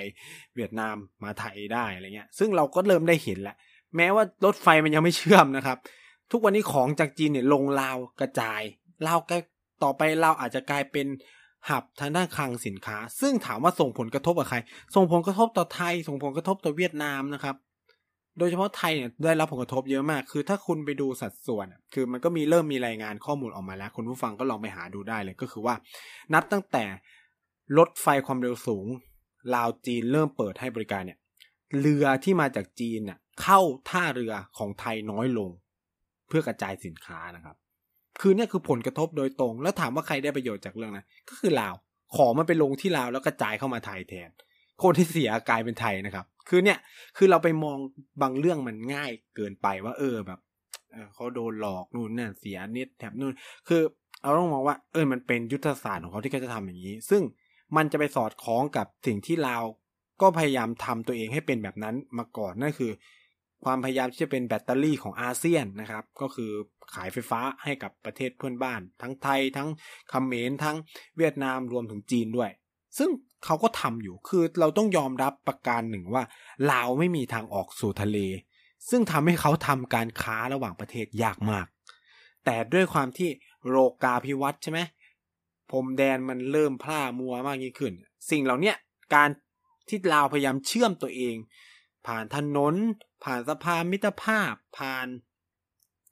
[0.55, 3.55] เวียดนามมาไทยได้อะไรเงี้ย ซึ่งเราก็เริ่มได้เห็นแล้ว
[3.95, 5.77] แม้ว่ารถไฟมันยังไม่เชื่อมนะครับ
[6.31, 8.61] ทุกวันนี้ของจากจีนเนี่ยลงลาวกระจาย
[9.07, 9.37] ลาวก็
[9.83, 11.07] ต่อไปเราอาจจะกลายเป็น
[11.69, 14.57] หับทางด้านคลังสินค้า ซึ่งถามว่าส่งผลกระทบกับใคร
[14.95, 17.55] ส่งผลกระทบต่อไทย ส่งผลกระทบต่อเวียดนามนะครับ
[18.37, 25.75] โดยเฉพาะไทยเนี่ยได้รับผลกระทบเยอะมาก คือถ้าคุณไปดูสัดส่วน คือมันก็มีเริ่มมีรายงานข้อมูลออกมาแล้ว คุณผู้ฟังก็ลองไปหาดูได้เลยก็คือว่า
[26.33, 26.85] นับตั้งแต่
[27.77, 28.85] รถไฟความเร็วสูง
[29.55, 31.19] ลาวจีนเริ่มเปิดให้บริการเนี่ย
[31.79, 35.49] เรือที่มาจากจีนเนี่ยเข้าท่าเรือของไทยน้อยลง
[36.27, 37.55] เพื่อกระจายสินค้านะครับ
[38.21, 41.73] คือเนี่ยคือผลกระทบโดยตรง แล้วถามว่าใครได้ประโยชน์จากเรื่องนั้นก็คือลาว
[42.15, 44.29] ขอมันไปลงที่ลาวแล้วกระจายเข้ามาไทยแทน
[44.83, 46.77] คนที่เสียกลายเป็นไทยนะครับ คือเนี่ย
[47.17, 47.77] คือเราไปมอง
[48.21, 50.39] บางเรื่องมันง่ายเกินไปว่า เออแบบ
[51.13, 53.33] เขาโดนหลอกนู่นนั่เสียนิดแถบนู่น
[53.67, 53.81] คือ
[54.21, 57.21] เราต้องมองว่า เออมันเป็นยุทธศาสตร์ของเขาที่เขาจะทำอย่างนี้ ซึ่ง
[57.75, 59.63] มันจะไปสอดคล้องกับสิ่งที่ลาว
[60.21, 62.91] ก็พยายามทำตัวเองให้เป็นแบบนั้นมาก่อนนั่นคือ
[63.65, 66.51] ความพยายามที่จะเป็นแบตเตอรี่ของอาเซียนนะครับ ก็คือ
[66.95, 69.69] ขายไฟฟ้าให้กับประเทศเพื่อนบ้าน ทั้งไทยทั้ง
[70.09, 70.77] เขมรทั้ง
[71.17, 72.51] เวียดนามรวมถึงจีนด้วย
[72.97, 73.09] ซึ่ง
[73.45, 76.23] เขาก็ทำอยู่ คือเราต้องยอมรับประการหนึ่งว่า
[76.71, 78.17] ลาวไม่มีทางออกสู่ทะเล
[78.89, 81.65] ซึ่งทำให้เขาทำการค้าระหว่างประเทศยากมาก
[82.45, 83.29] แต่ด้วยความที่
[83.67, 84.79] โรกาพิวัตใช่ไหม
[85.69, 87.93] พรมแดนมันเริ่มพร่ามัวมากยิ่งขึ้น
[88.29, 88.73] สิ่งเหล่านี้
[89.15, 89.29] การ
[89.87, 91.35] ที่ลาวพยายามเชื่อมตัวเอง
[92.07, 92.75] ผ่านถนน
[93.23, 95.07] ผ่านสะพานมิตรภาพ ผ่าน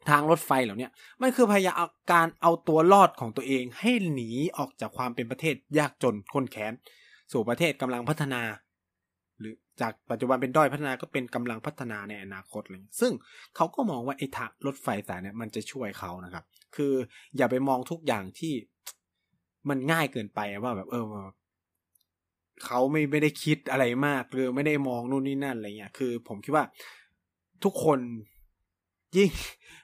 [0.09, 0.89] ทางรถไฟเหล่านี้
[1.21, 1.75] มันคือพยายาม
[2.13, 6.73] การเอาตัวรอดของตัวเองให้หนีออกจากความเป็นประเทศยากจนคนแค้น
[7.31, 8.41] สู่ประเทศกำลังพัฒนา
[9.39, 13.11] หรือจากปัจจุบันเป็นด้อยพัฒนาก็เป็นกำลังพัฒนาในอนาคตเลยซึ่ง
[13.55, 16.43] เขาก็มองว่าไอ้ทางรถไฟสายเนี่ยมันจะช่วยเขานะครับ
[16.75, 16.93] คือ
[17.37, 18.53] อย่าไปมองทุกอย่างที่
[19.69, 21.05] มันง่ายเกินไปว่าแบบเออ
[22.65, 26.65] เขาไม่ไม่ได้คิดอะไรมากหรือไม่ได้มองนู่นนี่นั่นอะไรเงี้ย คือผมคิดว่า
[27.63, 27.99] ทุกคน
[29.17, 29.29] ยิ่ง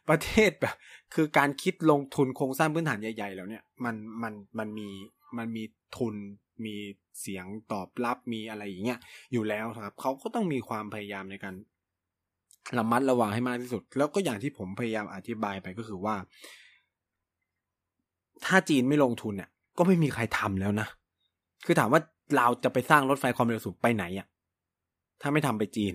[0.10, 0.76] ประเทศแบบ
[1.14, 4.90] คือการคิดลงทุนโครงสร้างพื้นฐานใหญ่ ๆ แล้วเนี่ย มันมันมันมี
[5.38, 5.64] มันมี
[5.98, 6.16] ทุน
[6.66, 6.76] มี
[7.22, 9.00] เสียงตอบรับมีอะไรอย่างเงี้ย
[9.34, 11.56] อยู่แล้วครับเขาก็ต้องมีความพยายามในการ
[12.78, 16.16] ระมัดระวังให้มากที่สุด แล้วก็อย่างที่ผมพยายามอธิบายไปก็คือว่า
[18.46, 20.88] ถ้าจีนไม่ลงทุนเนี่ย ก็ไม่มีใครทำแล้วนะ
[21.66, 22.02] คือถามว่า
[22.38, 24.28] เราจะไปสร้างรถไฟความเร็วสูงไปไหนอะ่ะ
[25.22, 25.94] ถ้าไม่ทำไปจีน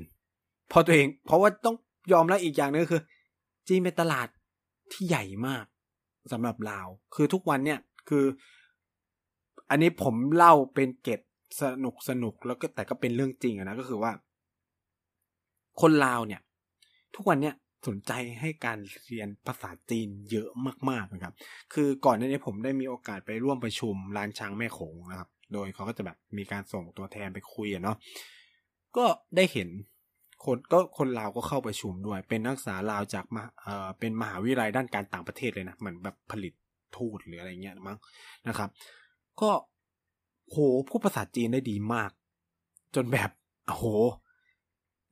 [0.69, 1.77] เพราะตัวเอง เพราะว่าต้อง
[2.13, 3.03] ยอมรับอีกอย่างนึงคือ
[3.69, 4.29] จีนเป็นตลาด
[4.93, 5.65] ที่ใหญ่มาก
[6.33, 8.25] สำหรับลาวคือทุกวันเนี่ย คือ
[9.73, 11.21] อันนี้ผมเล่าเป็นเกต
[11.63, 14.13] สนุกสนุกแล้วก็แต่ก็เป็นเรื่องจริงนะก็คือว่า
[15.81, 16.41] คนลาวเนี่ย
[17.15, 17.55] ทุกวันเนี่ย
[17.87, 20.49] สนใจให้การเรียนภาษาจีนเยอะ
[20.91, 21.35] มากๆนะครับ
[21.73, 27.97] คือก่อนหน้านี้ผมได้มีโอกาสไปร่วมประชุมร้านช้างแม่โขงนะครับ โดยเขาก็จะแบบมีการส่งตัวแทนไปคุยเนาะ
[28.97, 29.05] ก็
[29.37, 29.69] ได้เห็น
[30.45, 36.53] คนก็คนลาวก็เข้าประชุมด้วย เป็นนักศึกษาลาวจากมาเอ่อเป็นมหาวิทยาลัยด้านการต่างประเทศเลยนะ เหมือนแบบผลิต
[36.97, 37.99] ทูตหรืออะไรเงี้ยมั้ง
[38.49, 38.71] นะครับ
[39.41, 39.51] ก็
[40.51, 40.57] โห
[40.89, 42.11] พูดภาษาจีนได้ดีมาก
[42.95, 43.31] จนแบบ
[43.67, 43.85] โห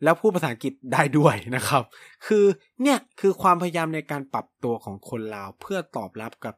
[0.03, 1.83] แล้วพูดภาษาอังกฤษได้ด้วยนะครับ
[2.27, 2.45] คือ
[2.83, 6.55] เนี่ยคือความพยายามในการปรับตัวของคนลาวเพื่อตอบรับกับ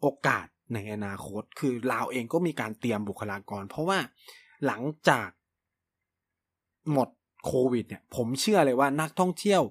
[0.00, 3.98] โอกาสในอนาคต คือลาวเองก็มีการเตรียมบุคลากร เพราะว่า
[4.66, 5.28] หลังจาก
[6.92, 7.08] หมด
[7.46, 9.62] โควิดเนี่ย ผมเชื่อเลยว่านักท่องเที่ยว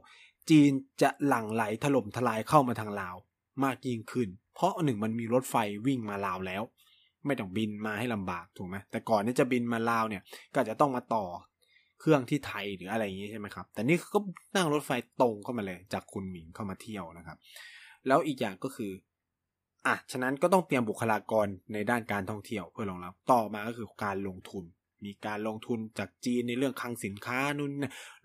[0.49, 3.15] จีนจะหลั่งไหลถล่มทลายเข้ามาทางลาว
[3.63, 5.55] มากยิ่งขึ้น เพราะหนึ่งมันมีรถไฟ
[5.87, 6.63] วิ่งมาลาวแล้ว
[7.25, 10.21] ไม่ต้องบินมาให้ลำบากถูกไหมแต่ก่อนที่จะบินมาลาวเนี่ย
[10.53, 11.25] ก็จะต้องมาต่อ
[11.99, 14.19] เครื่องที่ไทยหรืออะไรอย่างนี้ใช่ไหมครับ แต่นี่ก็
[14.55, 14.91] นั่งรถไฟ
[15.21, 17.37] ตรงเข้ามาเลย จากคุณหมิงเข้ามาเที่ยวนะครับ
[18.07, 18.91] แล้วอีกอย่างก็คือ
[19.87, 24.63] อะฉะนั้นก็ต้องเตรียมบุคลากรในด้านการท่องเที่ยวเพื่อรองรับ ต่อมาก็คือการลงทุน
[25.05, 27.71] มีการลงทุนจากจีนในเรื่องคลังสินค้านู่น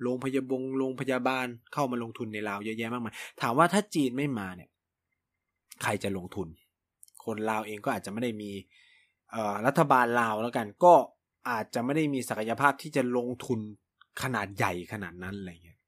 [0.03, 4.69] โรงพยาบงโรงพยาบาลเข้ามาลงทุนในลาวเยอะแยะมากมาย ถามว่าถ้าจีนไม่มาเนี่ย
[5.83, 6.49] ใครจะลงทุน
[7.25, 8.51] คนลาวเองก็อาจจะไม่ได้มี
[9.67, 10.95] รัฐบาลลาวแล้วกัน ก็
[11.51, 13.61] อาจจะไม่ได้มีศักยภาพที่จะลงทุน
[14.23, 15.79] ขนาดใหญ่ขนาดนั้นอะไรเงี้ย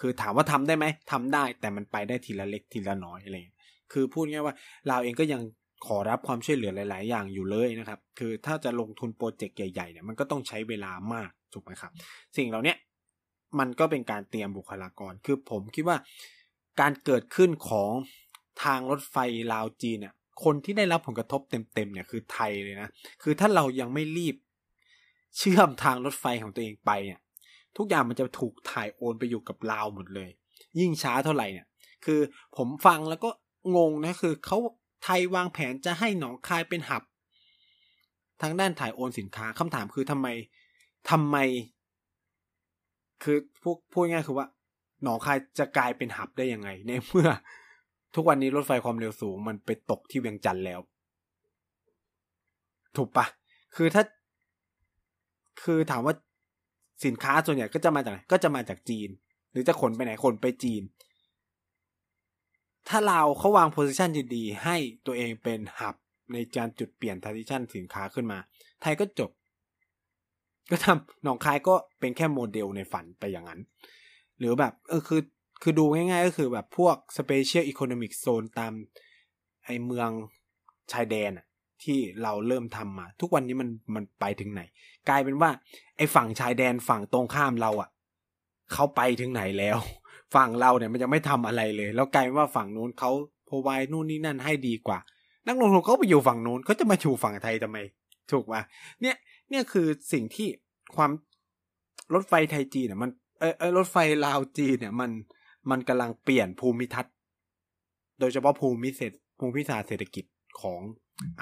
[0.00, 3.58] คือถามว่าทำได้ไหมทำได้แต่มันไปได้ทีละเล็กทีละน้อยอะไรเงี้ย
[3.92, 4.54] คือพูดง่ายว่า
[4.88, 5.42] เราเองก็ยัง
[5.86, 11.92] ขอรับความช่วยเหลือหลาย ๆ อย่างอยู่เลยนะครับ คือถ้าจะลงทุนโปรเจกต์ใหญ่ ๆ เนี่ยมันก็ต้องใช้เวลามากถูกไหมครับ
[12.36, 12.74] สิ่งเหล่านี้
[13.58, 15.96] มันก็เป็นการเตรียมบุคลากร คือผมคิดว่า
[16.80, 17.90] การเกิดขึ้นของ
[18.62, 19.16] ทางรถไฟ
[19.52, 20.14] ลาวจีนเนี่ย
[20.44, 22.88] คนที่ได้รับผลกระทบเต็มๆเนี่ยคือไทยเลยนะ
[23.22, 24.36] คือถ้าเรายังไม่รีบ
[25.38, 27.20] เชื่อมทางรถไฟของตัวเองไปเนี่ย
[27.76, 30.30] ทุกอย่างมันจะถูกถ่ายโอนไปอยู่กับลาวหมดเลย
[30.78, 31.66] ยิ่งช้าเท่าไหร่เนี่ย
[32.04, 32.20] คือ
[32.56, 33.30] ผมฟังแล้วก็
[33.76, 34.58] งงนะคือเขา
[35.02, 37.02] ไทยวางแผนจะให้หนองคายเป็นหับ
[38.42, 40.28] ทางด้านถ่ายโอนสินค้าคำถามคือทำไม
[41.10, 41.36] ทำไม
[43.22, 44.46] คือพูดพูดง่ายคือว่า
[45.02, 47.28] หนองคายจะกลายเป็นหับได้ยังไง ในเมื่อ
[48.14, 50.80] ทุกวันนี้รถไฟความเร็วสูงมันไปตกที่เวียงจันทร์แล้ว
[52.96, 53.26] ถูกปะ
[53.76, 54.04] คือถ้า
[55.62, 56.14] คือถามว่า
[57.04, 59.08] สินค้าส่วนใหญ่ก็จะมาจากไหนก็จะมาจากจีน
[59.50, 60.82] หรือจะขนไปไหนขนไปจีน
[62.88, 65.94] ถ้าเราเขาวาง position ดีๆให้ตัวเองเป็น hub
[66.32, 68.38] ในการจุดเปลี่ยน transition สินค้าขึ้นมา
[68.80, 69.30] ไทยก็จบ
[70.70, 73.60] ก็ทำหนองคายก็เป็นแค่โมเดลในฝันไปอย่างนั้น
[74.38, 75.20] หรือแบบเออคือ
[75.66, 78.72] คือดูง่ายๆก็คือแบบพวก Special Economic Zone ตาม
[79.64, 80.10] ไอเมือง
[80.92, 81.46] ชายแดนอะ
[81.82, 84.62] ที่เราเริ่มทำมา ทุกวันนี้มันมันไปถึงไหน
[85.08, 85.50] กลายเป็นว่า
[85.96, 87.90] ไอฝั่งชายแดนฝั่งตรงข้ามเราอะ
[88.72, 89.76] เขาไปถึงไหนแล้ว
[90.34, 93.10] ฝั่งเราเนี่ยมันจะไม่ทำอะไรเลย แล้วกลายเป็นว่าฝั่งนู้นเขา
[93.48, 94.98] พรไวนู่นนี่นั่นให้ดีกว่า
[95.46, 97.78] นักลงทุนเขาไปอยู่ฝั่งนู้นเขาจะมาอยู่ฝั่งไทยทำไม
[98.30, 98.62] ถูกป่ะ
[99.00, 99.16] เนี่ย
[99.50, 100.48] เนี่ยคือสิ่งที่
[100.96, 101.10] ความ
[102.14, 103.96] รถไฟไทยจีนเนี่ยมันเออเออรถไฟ
[104.26, 105.10] ลาวจีนเนี่ยมัน
[105.70, 107.14] มันกำลังเปลี่ยนภูมิทัศน์
[108.20, 110.24] โดยเฉพาะภูมิเศรษฐภูมิศาสตร์เศรษฐกิจ
[110.60, 110.80] ของ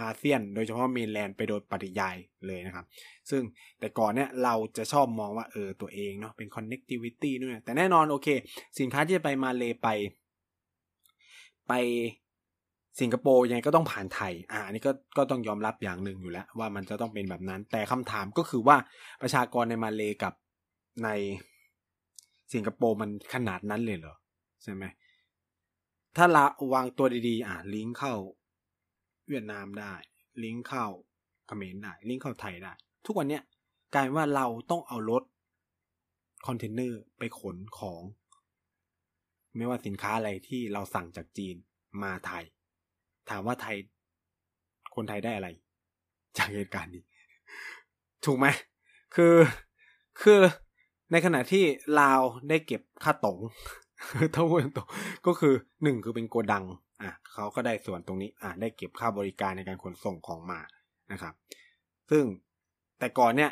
[0.01, 2.87] อาเซียน โดยเฉพาะเมนแลนด์ไปโดยปริยายเลยนะครับ
[3.31, 3.43] ซึ่ง
[3.79, 8.29] แต่ก่อนเนี่ยเราจะชอบมองว่าเออตัวเองเนาะเป็น connectivity นู่นแต่แน่นอนโอเค
[8.79, 9.89] สินค้าที่จะไปมาเลไป
[11.69, 11.73] ไป
[13.01, 18.77] สิงคโปร์ยังไงก็ต้องผ่านไทย อ่าอันนี้ก็ก็ต้องยอมรับอย่างหนึ่งอยู่แล้ว ว่ามันจะต้องเป็นแบบนั้น แต่คำถามก็คือว่า
[19.23, 20.33] ประชากรในมาเลกับ
[21.05, 21.09] ใน
[22.53, 24.17] สิงคโปร์มันขนาดนั้นเลยเหรอ
[24.63, 24.85] ใช่ไหม
[26.17, 28.15] ถ้าละวางตัวดีๆ อ่าลิงก์เข้า
[29.29, 29.95] เวียดนามได้
[30.45, 30.87] ลิงก์เข้า
[31.47, 32.73] เขมรได้ ลิงก์เข้าไทยได้
[33.07, 33.43] ทุกวันเนี้ย
[33.95, 35.23] กลายว่าเราต้องเอารถ
[36.47, 38.03] คอนเทนเนอร์ไปขนของ
[39.57, 41.57] ไม่ว่าสินค้าอะไรที่เราสั่งจากจีน
[42.03, 42.45] มาไทย
[43.31, 43.77] ถามว่าไทย
[44.95, 45.49] คนไทยได้อะไร
[46.39, 47.05] จากเหตุการณ์นี้
[48.25, 48.47] ถูกไหม
[49.15, 49.35] คือ
[50.23, 50.41] คือ
[51.13, 51.65] ในขณะที่
[52.01, 53.39] ลาวได้เก็บค่าตง
[54.35, 54.89] ถ้าพูดตรง
[55.27, 56.65] ก็คือหนึ่งคือเป็นโกดัง
[57.03, 60.61] อะเขาก็ได้ส่วนตรงนี้ อะได้เก็บค่าบริการในการขนส่งของมา
[61.13, 61.35] นะครับ
[62.11, 62.25] ซึ่ง
[62.99, 63.51] แต่ก่อนเนี่ย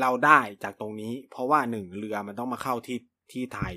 [0.00, 2.98] เราได้จากตรงนี้ เพราะว่าหนึ่งเรือมันต้องมาเข้าที่
[3.32, 3.74] ที่ไทย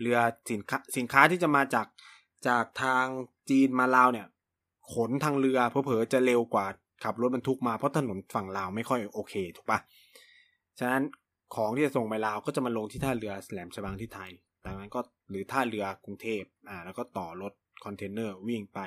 [0.00, 0.18] เรือ
[0.50, 1.86] สินค้าสินค้าที่จะมาจาก
[2.48, 3.04] จากทาง
[3.50, 4.26] จีนมาลาวเนี่ย
[4.94, 6.66] ขนทางเรือเพอๆจะเร็วกว่า
[7.04, 9.78] ขับรถบรรทุกมาเพราะถนนฝั่งลาวไม่ค่อยโอเค ถูกปะ
[10.78, 11.02] ฉะนั้น
[11.54, 14.30] ของที่จะส่งไปลาวก็จะมาลงที่ท่าเรือแหลมฉบังที่ไทย
[14.66, 17.52] ดังนั้นก็หรือท่าเรือกรุงเทพอ่าแล้วก็ต่อรถ
[17.84, 18.80] คอนเทนเนอร์วิ่งไป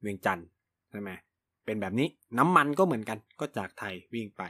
[0.00, 0.48] เวียงจันทน์
[0.90, 1.10] ใช่ไหม
[1.64, 4.42] เป็นแบบนี้น้ำมันก็เหมือนกัน ก็จากไทยวิ่งไป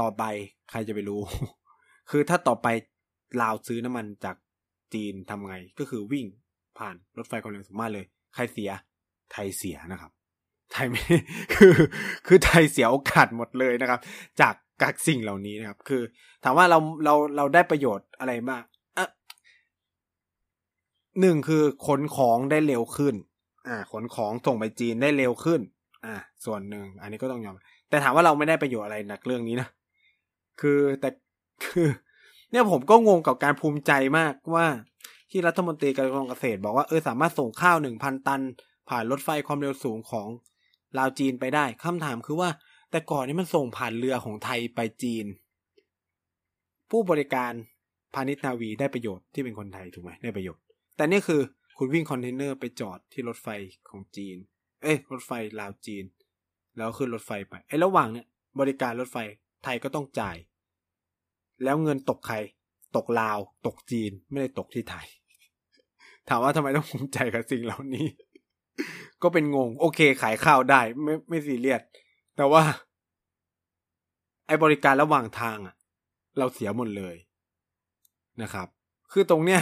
[0.00, 0.22] ต่อไป
[0.70, 1.20] ใครจะไปรู้
[2.10, 2.68] คือถ้าต่อไป
[3.42, 4.36] ลาวซื้อน้ำมันจาก
[4.94, 6.26] จีนทำไง ก็คือวิ่ง
[6.78, 8.70] ผ่านรถไฟความเร็วสูงมากเลย ใครเสีย
[9.32, 10.12] ไทยเสียนะครับ
[10.72, 11.02] ไทยไม่
[11.54, 11.74] คือ
[12.26, 14.00] คือไทยเสียโอกาสหมดเลยนะครับ
[14.40, 16.02] จาก กักสิ่งเหล่านี้นะครับ คือ
[16.44, 18.62] ถามว่าเราเราเราได้ประโยชน์อะไรบ้าง
[18.98, 19.06] อะ
[21.20, 23.14] หนึ่งคือขนของได้เร็วขึ้น
[23.68, 25.60] อ่า ขนของส่งไปจีนได้เร็วขึ้น
[26.04, 26.14] อ่า
[26.44, 27.56] ส่วนหนึ่ง อันนี้ก็ต้องยอม
[27.88, 29.68] แต่ถามว่าเราไม่ได้ประโยชน์อะไรหนักเรื่องนี้นะ
[30.60, 31.08] คือแต่
[31.64, 31.88] คือ
[32.50, 34.66] เนี่ยผมก็งงกับการภูมิใจมากว่า
[35.30, 38.40] ที่รัฐมนตรีกระทรวงเกษตร บอกว่าเออสามารถส่งข้าวหนึ่งพันตัน
[38.88, 40.28] ผ่านรถไฟความเร็วสูงของ
[40.98, 42.50] ลาวจีนไปได้คำถามคือว่า
[42.90, 45.26] แต่ก่อนนี้มันส่งผ่านเรือของไทยไปจีน
[46.90, 47.52] ผู้บริการ
[48.14, 50.62] พาณิชย์นาวีได้ประโยชน์ที่เป็นคนไทยถูกไหมได้ประโยชน์
[50.96, 51.40] แต่นี่คือ
[51.78, 53.48] คุณวิ่งคอนเทนเนอร์ไปจอดที่รถไฟ
[53.88, 54.36] ของจีน
[54.82, 56.04] เอ้ยรถไฟลาวจีน
[56.76, 58.26] แล้วขึ้นรถไฟไปไอ้ระหว่างเนี่ย
[58.60, 59.16] บริการรถไฟ
[59.64, 60.36] ไทยก็ต้องจ่าย
[61.64, 62.36] แล้วเงินตกใคร
[62.96, 65.06] ตกลาว ตกจีนไม่ได้ตกที่ไทย
[66.28, 68.06] ถามว่าทำไมต้องภูมิใจกับสิ่งเหล่านี้
[69.22, 71.82] ก็เป็นงง โอเคขายข้าวได้ ไม่ไม่ซีเรียส
[72.40, 72.64] แต่ว่า
[74.46, 75.74] ไอ้บริการระหว่างทางอะ
[76.38, 77.16] เราเสียหมดเลย
[78.42, 78.68] นะครับ
[79.12, 79.60] คือตรงเนี้ย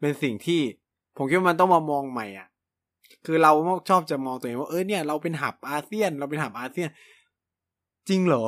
[0.00, 0.60] เป็นสิ่งที่
[1.16, 2.48] ผมคิดว่ามันต้องมามองใหม่อะ
[3.26, 3.52] คือเรา
[3.88, 6.88] ชอบจะมองตัวเองว่าเออเนี่ยเราเป็นหับอาเซียน เราเป็นหับอาเซียน
[8.08, 8.44] จริงเหรอ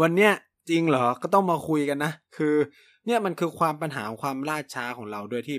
[0.00, 0.32] วันเนี้ย
[0.70, 2.54] จริงเหรอก็ต้องมาคุยกันนะ คือ
[3.06, 5.58] เนี่ยมันคือความปัญหาความล่าช้าของเราด้วยที่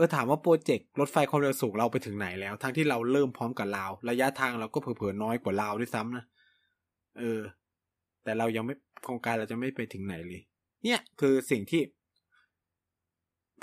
[0.00, 6.24] ออถามว่าโปรเจกต์รถไฟความเร็วสูงเราไปถึงไหนแล้ว ทั้งที่เราเริ่มพร้อมกับลาว ระยะทางเราก็เผื่อๆน้อยกว่าลาวด้วยซ้ำนะ
[7.18, 7.40] เออ
[8.24, 10.42] แต่เรายังไม่โครงการเราจะไม่ไปถึงไหนเลย
[10.84, 11.82] เนี่ยคือสิ่งที่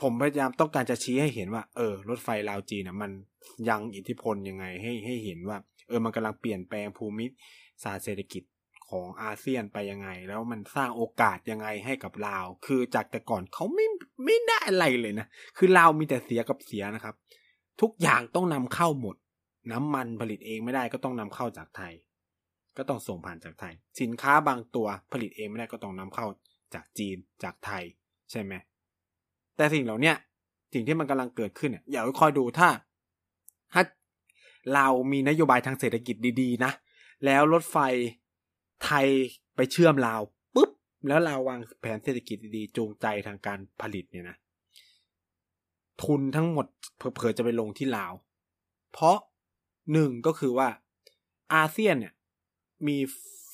[0.01, 3.11] ผมพยายามต้องการจะชี้ให้เห็นว่า เออ รถไฟลาวจีนนะมัน
[3.69, 7.25] ยังอิทธิพลยังไงให้ให้เห็นว่า เออมันกำลังเปลี่ยนแปลงภูมิ
[7.83, 8.43] ศาสตร์เศรษฐกิจ
[8.91, 13.85] ของอาเซียนไปยังไง แล้วมันสร้างโอกาสยังไงให้กับลาว คือจากแต่ก่อนเขาไม่
[14.25, 17.15] ไม่ได้อะไรเลยนะ คือลาวมีแต่เสียกับเสียนะครับ
[17.81, 19.15] ทุกอย่างต้องนำเข้าหมด
[19.71, 21.93] น้ำมันผลิตเองไม่ได้ก็ต้องนำเข้าจากไทย
[22.77, 26.27] ก็ต้องส่งผ่านจากไทย สินค้าบางตัวผลิตเองไม่ได้ก็ต้องนำเข้า
[26.73, 27.83] จากจีนจากไทย
[28.31, 28.53] ใช่ไหม
[29.55, 30.13] แต่สิ่งเหล่านี้
[30.73, 32.69] สิ่งที่มันกำลังเกิดขึ้นเนี่ยอย่าคอยดูถ้า
[33.73, 33.83] ถ้า
[34.73, 36.71] เรามีนโยบายทางเศรษฐกิจดีๆนะ
[37.25, 37.77] แล้วรถไฟ
[38.83, 39.07] ไทย
[39.55, 40.21] ไปเชื่อมลาว
[40.55, 40.69] ปุ๊บ
[41.07, 44.37] แล้วลาววางแผนเศรษฐกิจดีๆจูงใจทางการผลิตเนี่ยนะ
[46.03, 46.65] ทุนทั้งหมด
[46.97, 48.13] เผลอๆจะไปลงที่ลาว
[48.93, 49.17] เพราะ
[49.93, 50.67] หนึ่งก็คือว่า
[51.53, 52.13] อาเซียนเนี่ย
[52.87, 52.97] มี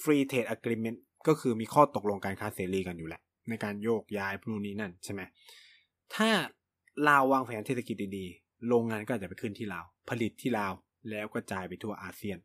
[0.02, 5.22] free trade agreement ก็คือมีข้อตกลงการค้าเสรีกันอยู่แหละ ในการโยกย้ายพวกนี้นั่นใช่ไหม
[6.16, 6.30] ถ้า
[7.08, 10.74] ลาววางแผนเศรษฐกิจดีๆ โรงงานก็จะไปขึ้นที่ลาว ผลิตที่ลาว
[11.10, 12.38] แล้วก็จ่ายไปทั่วอาเซียน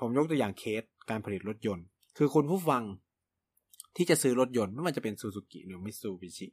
[0.00, 1.86] ผมยกตัวอย่างเคส การผลิตรถยนต์
[2.18, 2.82] คือคุณผู้ฟัง
[3.96, 6.46] ที่จะซื้อรถยนต์ไม่ว่าจะเป็นซูซูกิหรือมิตซูบิชิ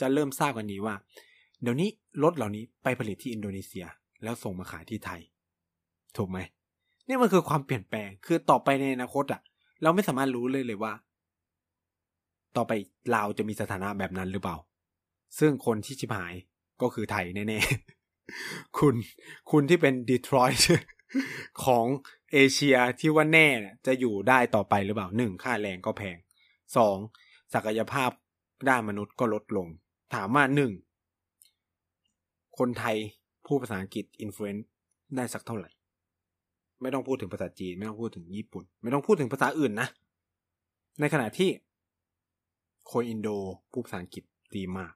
[0.00, 0.94] จะเริ่มทราบกันนี้ว่า
[1.62, 1.88] เดี๋ยวนี้
[2.22, 3.86] รถเหล่านี้ไปผลิตที่อินโดนีเซีย
[4.22, 5.20] แล้วส่งมาขายที่ไทย
[6.16, 6.38] ถูกไหม
[7.08, 9.40] นี่มันคือความเปลี่ยนแปลงคือต่อไปในอนาคตอะ
[9.82, 10.92] เราไม่สามารถรู้เลยเลยว่า
[12.56, 12.72] ต่อไป
[13.14, 14.56] ลาวจะมีสถานะแบบนั้นหรือเปล่า
[15.38, 16.34] ซึ่งคนที่ชิบหาย
[16.82, 18.94] ก็คือไทยแน่ๆคุณ
[19.50, 20.68] คุณที่เป็นดีทรอยต์
[21.64, 21.86] ของ
[22.32, 26.16] เอเชียที่ว่าแน่เนี่ยจะอยู่ได้ต่อไปหรือเปล่าหนึ่งค่าแรงก็แพง
[26.76, 26.96] สอง
[27.54, 28.10] ศักยภาพ
[28.68, 29.68] ด้านมนุษย์ก็ลดลง
[30.14, 30.72] ถามว่าหนึ่ง
[32.58, 32.96] คนไทย
[33.46, 34.66] พูดภาษาอังกฤษ in fluent
[35.16, 35.70] ได้สักเท่าไหร่
[36.82, 39.88] ไม่ต้องพูดถึงภาษาจีน ไม่ต้องพูดถึงญี่ปุ่น ไม่ต้องพูดถึงภาษาอื่นนะ
[41.00, 41.50] ในขณะที่
[42.92, 43.28] คนอินโด
[43.72, 44.24] พูดภาษาอังกฤษ
[44.56, 44.92] ดีมาก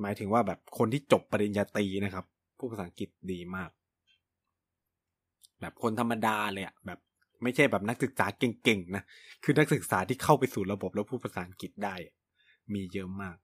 [0.00, 2.24] หมายถึงว่าแบบคนที่จบปริญญาตรีนะครับ
[2.60, 3.70] พูดภาษาอังกฤษดีมาก
[5.60, 6.98] แบบคนธรรมดาเลยอะแบบ
[7.42, 9.04] ไม่ใช่แบบนักศึกษาเก่งๆนะ
[9.44, 11.94] คือนักศึกษาที่เข้าไปสู่ระบบแล้วพูดภาษาอังกฤษได้
[12.74, 13.36] มีเยอะมาก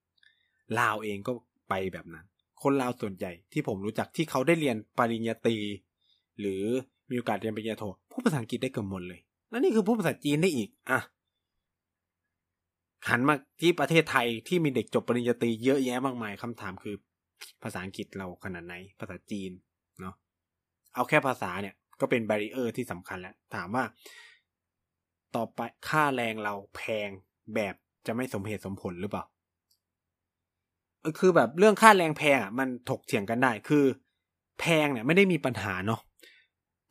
[0.78, 1.32] ลาวเองก็
[1.68, 2.26] ไปแบบนั้น
[2.62, 5.56] คนลาวส่วนใหญ่ที่ผมรู้จักที่เขาได้เรียนปริญญาตรี
[6.40, 6.62] หรือ
[7.10, 11.00] มีโอกาสเรียนปริญญาโทพูดภาษาอังกฤษได้เกือบหมดเลย แล้วนี่คือพูดภาษาจีนได้อีก อะ
[13.08, 16.96] หันมาที่ประเทศไทยที่มีเด็กจบปริญญาตรีเยอะแยะมากมายคำถามคือ
[17.62, 19.50] ภาษาอังกฤษเราขนาดไหน ภาษาจีน
[20.00, 20.14] เนาะ
[20.94, 23.84] เอาแค่ภาษาเนี่ย ก็เป็น barrier ที่สำคัญแล้ว ถามว่า
[25.36, 27.08] ต่อไปค่าแรงเราแพง
[27.54, 27.74] แบบ
[28.06, 29.24] จะไม่สมเหตุสมผลหรือเปล่า
[31.18, 33.84] คือแบบเรื่องค่าแรงแพงอะมันถกเถียงกันได้ คือ
[34.60, 36.00] แพงเนี่ยไม่ได้มีปัญหาเนาะ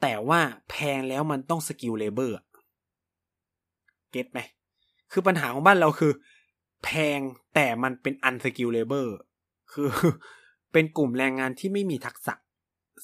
[0.01, 4.39] แต่ว่าแพงแล้วมันต้อง skilled labor get ไหม
[5.12, 6.12] คือปัญหาของบ้านเราคือ
[6.84, 7.19] แพง
[7.55, 9.15] แต่มันเป็น unskilled labor
[9.71, 9.88] คือ
[10.73, 12.34] เป็นกลุ่มแรงงานที่ไม่มีทักษะ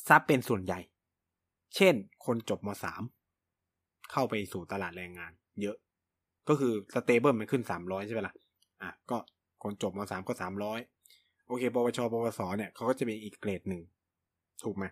[0.08, 0.80] ซับเป็นส่วนใหญ่
[1.76, 1.96] เช่น
[2.26, 3.02] คนจบมสาม
[4.12, 5.78] เข้าไปสู่ตลาดแรงงาน เยอะ
[6.48, 8.36] ก็คือสเตเบิลมันขึ้นสามร้อยใช่ไหมล่ะ
[8.82, 9.18] อะก็
[9.64, 10.80] คนจบมสามก็สามร้อย
[11.48, 13.82] โอเคปวชปวสเนี่ยเขาก็จะเป็นอีกเกรดหนึ่ง
[14.64, 14.86] ถูกไหม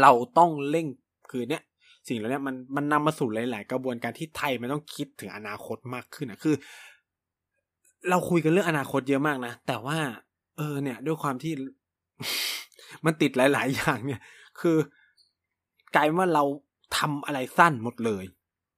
[0.00, 0.86] เราต้องเร่ง
[1.30, 1.62] คือเนี่ย
[2.08, 6.54] สิ่งเหล่านี้มันมันนำมาสู่หลาย ๆ กระบวนการที่ไทยมันต้องคิดถึงอนาคตมากขึ้นอะคือ
[8.08, 9.98] เราคุยกันเรื่องอนาคตเยอะมากนะ แต่ว่า
[10.56, 11.52] เออเนี่ย ด้วยความที่
[13.04, 14.20] มันติดหลาย ๆ อย่างเนี่ย
[14.60, 14.76] คือ
[15.96, 16.44] กลายว่าเรา
[16.98, 18.24] ทำอะไรสั้นหมดเลย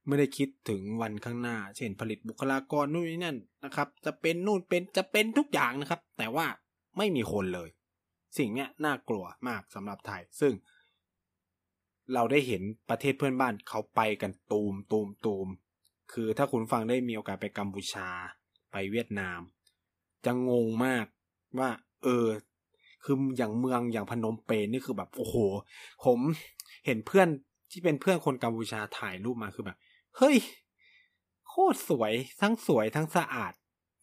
[0.06, 6.46] ไม่ได้คิดถึงวันข้างหน้า เช่นผลิตบุคลากรนู่นนี่นั่นนะครับ จะเป็นนู่นเป็นจะเป็นทุกอย่างนะครับ แต่ว่า
[6.98, 7.68] ไม่มีคนเลย
[8.38, 10.52] สิ่งเนี้ยน่ากลัวมากสำหรับไทย ซึ่ง
[12.14, 15.48] เราได้เห็นประเทศเพื่อนบ้านเขาไปกันตูมตูมตูม
[16.12, 18.08] คือถ้าคุณฟังได้มีโอกาสไปกัมพูชา
[18.72, 19.40] ไปเวียดนาม
[20.24, 21.06] จะงงมาก
[21.58, 21.70] ว่า
[22.04, 22.26] เออ
[23.04, 25.36] คืออย่างเมืองอย่างพนมเปญนี่คือแบบโอ้โห
[26.04, 26.18] ผม
[26.86, 27.28] เห็นเพื่อน
[27.70, 29.78] ที่เป็นเพื่อนคนกัมพูชาถ่ายรูปมาคือแบบ
[30.16, 30.36] เฮ้ย
[31.48, 33.52] โคตรสวยทั้งสวยทั้งสะอาด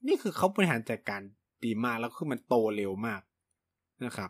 [0.08, 1.22] นี่คือเขาบริหารจัดการ
[1.66, 3.22] ดีมากแล้วคือมันโตเร็วมาก
[4.06, 4.30] นะครับ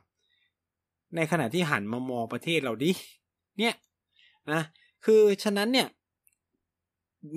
[1.16, 2.92] ในขณะที่หันมามองประเทศเราดิ
[3.60, 3.74] เนี่ย
[4.52, 4.62] นะ
[5.06, 5.88] คือฉะนั้นเนี่ย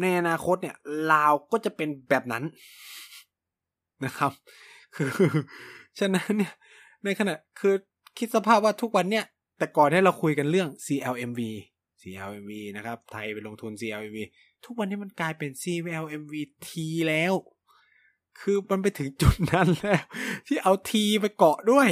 [0.00, 0.76] ในอนาคตเนี่ย
[1.12, 2.44] ลาวก็จะเป็นแบบนั้น
[4.04, 4.32] นะครับ
[4.96, 5.10] คือ
[5.98, 6.52] ฉะนั้นเนี่ย
[7.04, 7.74] ในขณะคือ
[8.18, 9.24] คิดสภาพว่าทุกวันเนี่ย
[9.58, 11.40] แต่ก่อนที่เราคุยกันเรื่อง CLMV
[12.02, 14.18] CLMV นะครับ ไทยไปลงทุน CLMV
[14.64, 16.34] ทุกวันนี้มันกลายเป็น CLMV
[16.66, 16.70] T
[17.08, 17.34] แล้ว
[18.40, 20.02] คือมันไปถึงจุดนั้นแล้ว
[20.46, 21.88] ที่เอา T ไปเกาะด้วย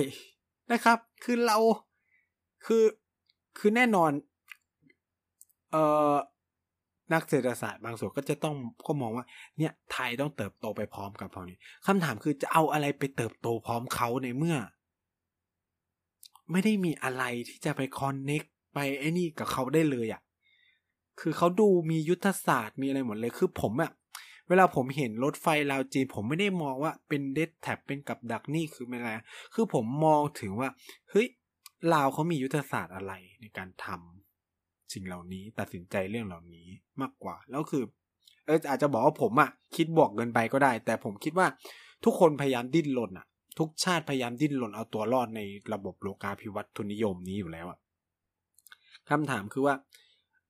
[0.73, 1.59] นะครับ คือเรา
[2.65, 2.85] คือ
[3.59, 4.12] คือแน่นอน
[5.71, 6.15] เอ่อ
[7.12, 9.27] นักเศรษฐศาสตร์บางส่วนก็จะต้องก็มองว่า
[9.59, 14.57] เนี่ยไทยต้องเติบโตไปพร้อมกับพวกนี้คำถามคือจะเอาอะไรไปเติบโตพร้อมเขาในเมื่อ
[16.50, 18.42] ไม่ได้มีอะไรที่จะไปคอนเน็ก
[18.75, 20.23] ไปไอ้นี่กับเขาได้เลยอะ่ะ
[21.21, 23.92] คือเขาดูมียุทธศาสตร์มีอะไรหมดเลยคือผมอะ
[24.48, 29.11] เวลาผมเห็นรถไฟลาวจีน ผมไม่ได้มองว่าเป็นเดดแท็บเป็นกับดักนี่คือไม่ไร
[29.55, 30.69] คือผมมองถึงว่า
[31.11, 31.27] เฮ้ย
[31.92, 34.21] ลาวเขามียุทธศาสตร์อะไรในการทำ
[34.93, 36.67] สิ่งเหล่านี้ตัดสินใจเรื่องเหล่านี้
[37.01, 37.85] มากกว่า แล้วคือ
[38.47, 41.47] เอออาจจะบอกว่าผมอะคิดบวกเกินไปก็ได้ แต่ผมคิดว่า
[42.05, 43.27] ทุกคนพยายามดิ้นรนอะ
[43.59, 45.40] ทุกชาติพยายามดิ้นรนเอาตัวรอดใน
[45.73, 47.79] ระบบโลกาภิวัตทุนนิยมนี้อยู่แล้วอะ
[49.11, 49.75] คำถามคือว่า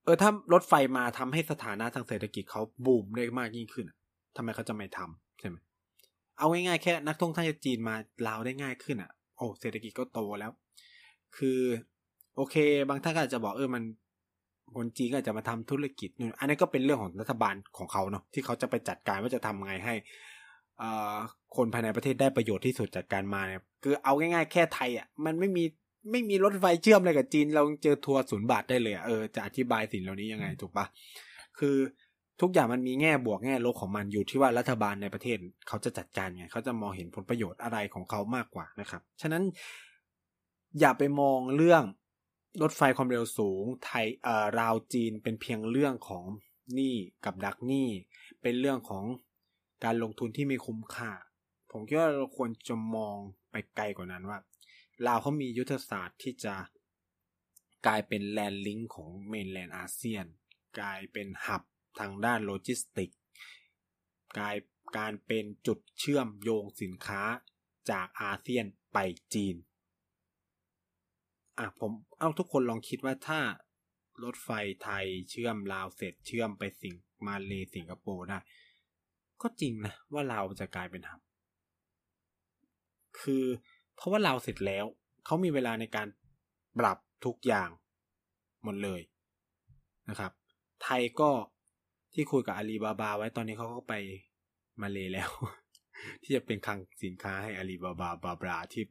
[0.04, 3.86] เออถ้ารถไฟมาทำให้สถานะทางเศรษฐกิจเขาบูมได้มากยิ่งขึ้น
[4.36, 5.56] ทำไมเขาจะไม่ทำใช่ไหม
[6.38, 7.94] เอาง่ายๆแค่นักท่องเที่ยวจีนมา
[8.26, 10.52] ลาวได้ง่ายขึ้นอะ โอ้เศรษฐกิจก็โตแล้ว
[11.36, 11.60] คือ
[12.36, 12.56] โอเค
[12.88, 13.82] บางท่านก็อาจจะบอกเออมัน
[14.76, 19.94] คนจีนก็อาจจะมาทำธุรกิจนู่นอันนี้ก็เป็นเรื่องของรัฐบาลของเขาเนาะที่เขาจะไปจัดการว่าจะทำไงให้
[21.56, 25.64] คนภายในประเทศได้ประโยชน์ที่สุดจากการมาเนี่ยคือเอาง่ายๆ แค่ไทยอะมันไม่มี
[26.10, 30.86] ไม่มีรถไฟเชื่อมอะไรกับจีน เราเจอทัวร์ศูนย์บาทได้เลยเออจะอธิบายสิ่งเหล่านี้ยังไงถูกปะ
[31.58, 31.76] คือ
[32.40, 35.36] ทุกอย่างมันมีแง่บวกแง่ลบของมันอยู่ที่ว่ารัฐบาลในประเทศ
[35.68, 39.42] เขาจะจัดการไงเขาจะมองเห็นผลประโยชน์อะไรของเขามากกว่านะครับ ฉะนั้น
[40.80, 41.82] อย่าไปมองเรื่อง
[42.60, 46.24] รถไฟความเร็วสูง ไทยเอ่อราวจีนเป็นเพียงเรื่องของ
[46.74, 47.88] หนี้กับดักหนี้
[48.42, 49.04] เป็นเรื่องของ
[49.84, 51.10] การลงทุนที่ไม่คุ้มค่า
[51.70, 53.16] ผมคิดว่าเราควรจะมอง
[53.50, 54.38] ไปไกลกว่านั้นว่า
[55.06, 56.54] ลาวเขามียุทธศาสตร์ที่จะ
[57.86, 60.26] กลายเป็น land link ของ mainland อาเซียน
[60.78, 61.62] กลายเป็น hub
[61.98, 63.10] ทางด้านโลจิสติก
[64.36, 64.56] กลาย
[64.98, 67.22] การเป็นจุดเชื่อมโยงสินค้า
[67.90, 68.98] จากอาเซียนไป
[69.34, 69.56] จีน
[71.58, 73.40] อะผมเอาทุกคนลองคิดว่าถ้า
[74.24, 74.50] รถไฟ
[74.82, 76.94] ไทยเชื่อมลาวเสร็จเชื่อมไปสิง
[77.26, 78.38] มาเลสิงคโปร์ได้
[79.42, 81.20] ก็จริงนะว่าลาวจะกลายเป็น hub
[83.20, 83.44] คือ
[83.96, 84.84] เพราะว่าลาวเสร็จแล้ว
[85.24, 86.08] เขามีเวลาในการ
[86.78, 87.68] ปรับทุกอย่าง
[88.64, 89.00] หมดเลย
[90.08, 90.32] นะครับ
[90.82, 91.30] ไทยก็
[92.14, 93.94] ที่คุยกับอาลีบาบาไว้ตอนนี้เขาก็ไป
[94.80, 95.30] มาเลยแล้ว
[96.22, 98.84] ที่จะเป็นคลังสินค้าให้อาลีบาบาบาบราที่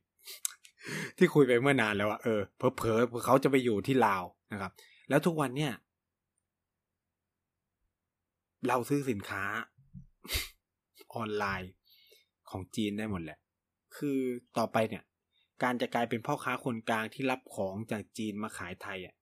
[1.17, 4.23] ที่คุยไปเมื่อนานแล้วอะเออเพอเพอเขาจะไปอยู่ที่ลาว
[4.53, 4.71] นะครับ
[5.09, 5.73] แล้วทุกวันเนี่ย
[8.67, 9.43] เราซื้อสินค้า
[11.15, 11.71] ออนไลน์
[12.49, 13.39] ของจีนได้หมดแหละ
[13.95, 14.19] คือ
[14.57, 15.03] ต่อไปเนี่ย
[15.63, 19.15] การจะกลายเป็นพ่อค้าคนกลางที่รับของจากจีนมาขายไทยอะ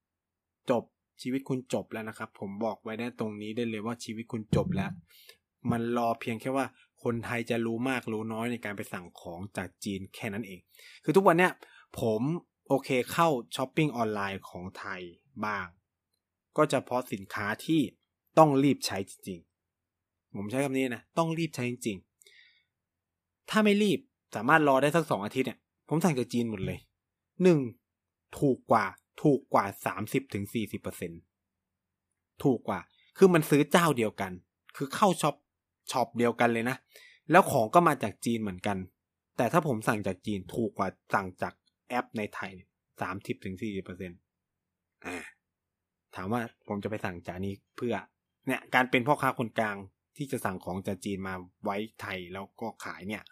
[0.70, 0.84] จบ
[1.22, 4.92] ชีวิตคุณจบแล้วนะครับ ผมบอกไว้ได้ตรงนี้ได้เลยว่าชีวิตคุณจบแล้ว
[5.72, 6.66] มันรอเพียงแค่ว่า
[7.04, 10.60] คนไทยจะรู้มากรู้น้อยในการไปสั่งของจากจีนแค่นั้นเอง
[11.04, 11.54] คือทุกวันเนี้ย
[12.00, 12.22] ผม
[12.68, 15.02] โอเคเข้าช้อปปิ้งออนไลน์ของไทย
[15.46, 15.68] บ้าง
[16.58, 17.82] ก็จะเพาะสินค้าที่
[18.38, 24.00] ต้องรีบใช้จริงๆ ผมใช้คำนี้นะ ต้องรีบใช้จริงๆ ถ้าไม่รีบ
[24.36, 26.80] สามารถรอได้สักสองอาทิตย์เนี่ย ผมสั่งจากจีนหมดเลย
[27.44, 27.60] หนึ่ง
[28.40, 28.86] ถูกกว่า
[29.22, 31.12] ถูกกว่าสามสิบถึงสี่สิบเปอร์เซ็นต์
[32.44, 32.80] ถูกกว่า
[33.18, 34.32] คือมันซื้อเจ้าเดียวกัน
[34.76, 35.36] คือเข้า shop
[35.92, 36.78] shop เดียวกันเลยนะ
[37.32, 38.78] แล้วของก็มาจากจีนเหมือนกัน
[39.38, 41.54] แต่ถ้าผมสั่งจากจีนถูกกว่าสั่งจาก
[41.90, 42.52] แอปในไทย
[43.02, 44.20] สามสิบถึงสี่สิบเปอร์เซ็นต์
[46.16, 47.96] ถามว่าผมจะไปสั่งจากนี้เพื่อ
[48.48, 49.78] เนี่ยการเป็นพ่อค้าคนกลาง
[50.18, 51.34] ที่จะสั่งของจากจีนมา
[51.64, 53.24] ไว้ไทยแล้วก็ขายเนี่ย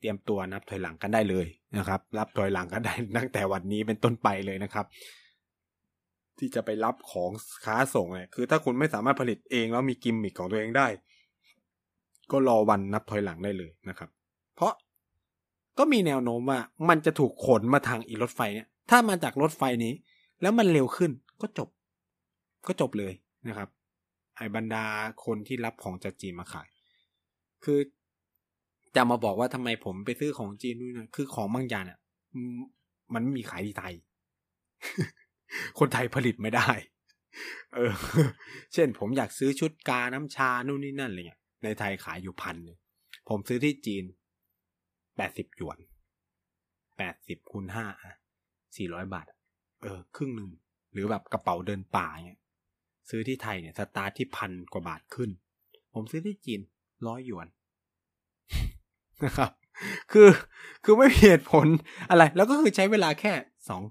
[0.00, 1.46] เตรียมตัวนับถอยหลังกันได้เลย
[1.78, 4.86] นะครับ รับถอยหลังกันได้ตั้งแต่วันนี้เป็นต้นไปเลยนะครับ
[6.38, 7.30] ที่จะไปรับของ
[7.64, 10.86] ค้าส่งเนี่ยคือถ้าคุณไม่สามารถผลิตเองแล้วมีกิมมิคของตัวเองได้
[12.32, 14.10] ก็รอวันนับถอยหลังได้เลยนะครับ
[14.56, 14.72] เพราะ
[15.78, 19.94] ก็มีแนวโน้มว่ามันจะถูกขนมาทางอีรถไฟเนี่ย ถ้ามาจากรถไฟนี้
[20.42, 21.10] แล้วมันเร็วขึ้น
[21.40, 21.68] ก็จบ
[22.66, 23.12] ก็จบเลย
[23.48, 23.68] นะครับ
[24.36, 24.84] ไอ้บรรดา
[25.24, 26.68] คนที่รับของจากจีนมาขาย
[27.64, 27.78] คือ
[28.96, 31.98] จะมาบอกว่าทำไมผมไปซื้อของจีนด้วยนะคือของบางอย่างเนี่ย
[33.14, 33.94] มันไม่มีขายที่ไทย
[35.78, 36.68] คนไทยผลิตไม่ได้
[37.74, 37.92] เออ
[38.74, 42.78] เช่นผมอยากซื้อชุดกาน้ำชานู่นนี่นั่นอะไรเงี้ย ในไทยขายอยู่พันนึง
[43.28, 44.04] ผมซื้อที่จีน
[45.16, 45.78] แปดสิบหยวน
[46.98, 47.86] แปดสิบคูณห้า
[48.76, 49.26] สี่ร้อยบาท
[49.82, 50.50] เออ ครึ่งหนึ่ง
[50.92, 52.40] หรือแบบกระเป๋าเดินป่าเงี้ย
[53.10, 55.30] ซื้อที่ไทยเนี่ยสตาร์ทที่พันกว่าบาทขึ้น
[55.94, 56.60] ผมซื้อที่จีน
[57.06, 57.48] ร้อยหยวน
[59.24, 59.50] นะครับ
[60.12, 60.28] คือ
[60.84, 61.66] คือไม่มีเหตุผล
[62.10, 63.32] อะไร แล้วก็คือใช้เวลาแค่
[63.68, 63.82] สอง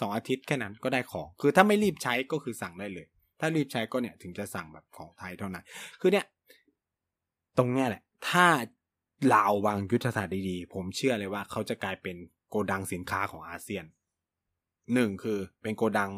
[0.00, 3.06] สองอาทิตย์แค่นั้นก็ได้ของ คือถ้าไม่รีบใช้ก็คือสั่งได้เลย
[3.40, 5.64] ถ้ารีบใช้ก็เนี่ยถึงจะสั่งแบบของไทยเท่านั้น
[6.00, 6.24] คือเนี่ย
[7.58, 8.46] ตรงเนี้ยแหละ ถ้า
[9.34, 12.16] ลาววางยุทธศาสตร์ดีๆ ผมเชื่อเลยว่าเขาจะกลายเป็น
[12.48, 13.84] โกดังสินค้าของอาเซียน
[14.94, 16.10] หนึ่งคือเป็นโกดัง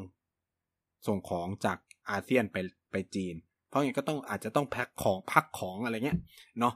[1.07, 1.79] ส่งของจาก
[2.11, 2.57] อาเซียนไป
[2.91, 3.35] ไปจีน
[3.69, 6.19] เพราะงั้นก็ต้องอาจจะต้องแพ็คของพักของอะไรเงี้ย
[6.61, 6.75] เนาะ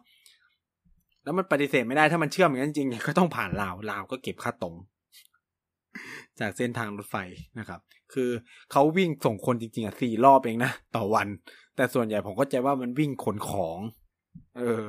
[1.24, 4.74] แล้วมันปฏิเสธไม่ได้ถ้ามันเชื่อมอย่างนั้นจริงก็ต้องผ่านลาวลาวก็เก็บค่าตรง
[6.40, 7.16] จากเส้นทางรถไฟ
[7.58, 7.80] นะครับ
[8.12, 8.30] คือ
[8.72, 11.28] เขาวิ่งส่งคนจริงๆอะสี่รอบเองนะต่อวัน
[11.76, 13.78] แต่ส่วนใหญ่ผมก็ใจว่ามันวิ่งขนของ
[14.58, 14.82] เออ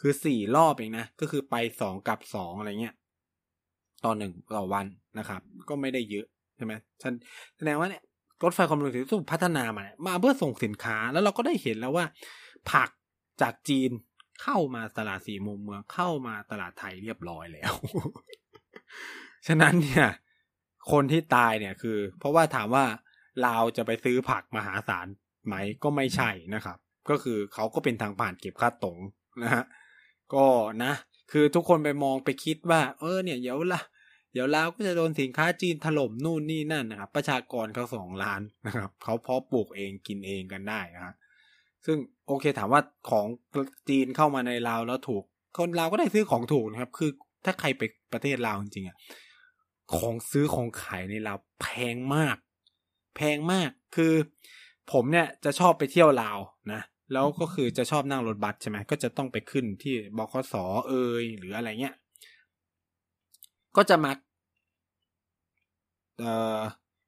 [0.00, 2.94] คือสี่รอบเองนะ ก็คือไปสองกับสองอะไรเงี้ย
[4.04, 4.86] ต่อหนึ่งต่อวัน
[5.18, 6.26] นะครับ ก็ไม่ได้เยอะ
[6.56, 6.72] ใช่ไหม
[7.02, 7.12] ฉัน
[7.56, 8.02] แสดงว่าเนี่ย
[8.42, 12.06] รถไฟความเร็วสูงพัฒนามาเนี่ยมาเพื่อส่งสินค้า แล้วเราก็ได้เห็นแล้วว่า
[12.70, 12.88] ผัก
[13.42, 13.90] จากจีน
[14.42, 17.72] เข้ามาตลาดสี่มุมเมืองเข้ามาตลาดไทยเรียบร้อยแล้ว
[19.46, 20.06] ฉะนั้นเนี่ย
[20.92, 22.84] คนที่ตายเนี่ยคือ เพราะว่าถามว่า
[23.42, 25.06] เราจะไปซื้อผักมหาศาล
[25.46, 26.78] ไหมก็ไม่ใช่นะครับ
[27.08, 28.98] ก็คือเขาก็เป็นทางผ่านเก็บค่าตรง
[29.42, 29.64] นะฮะ
[30.34, 30.46] ก็
[30.84, 30.92] นะ
[31.32, 33.80] คือทุกคนไปมองไปคิดว่า เออเนี่ยเดี๋ยวละ
[34.32, 41.14] เดี๋ยวลาวก็จะโดนสินค้าจีนถล่มนู่นนี่นั่นนะครับ ประชากรเขาสองล้านนะครับเขาเพาะปลูกเองกินเองกันได้นะ
[41.86, 41.96] ซึ่ง
[42.26, 43.26] โอเคถามว่าของ
[43.88, 45.22] จีนเข้ามาในลาวแล้วถูก
[45.56, 47.10] คนลาวก็ได้ซื้อของถูกนะครับ คือ
[47.44, 47.82] ถ้าใครไป
[48.12, 48.96] ประเทศลาวจริงๆอะ
[49.94, 52.36] ของซื้อของขายในลาวแพงมาก
[53.16, 54.12] แพงมากคือ
[54.92, 56.38] ผมเนี่ยจะชอบไปเที่ยวลาว
[56.72, 56.80] นะ
[57.12, 60.54] แล้วก็คือจะชอบนั่งรถบัสใช่ไหมก็จะต้องไปขึ้นที่บคส
[60.88, 60.92] เอ
[61.22, 61.94] ยหรืออะไรเงี้ย
[63.76, 64.12] ก็จะมา
[66.18, 66.60] เอ่อ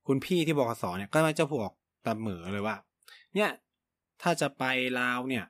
[0.07, 1.73] คุณพี่ที่บคสเนี่ยก็จะบอก
[2.07, 2.77] ตามเหมอเลยว่า
[3.35, 3.51] เนี่ย
[4.23, 4.65] ถ้าจะไป
[5.01, 5.45] ลาวเนี่ย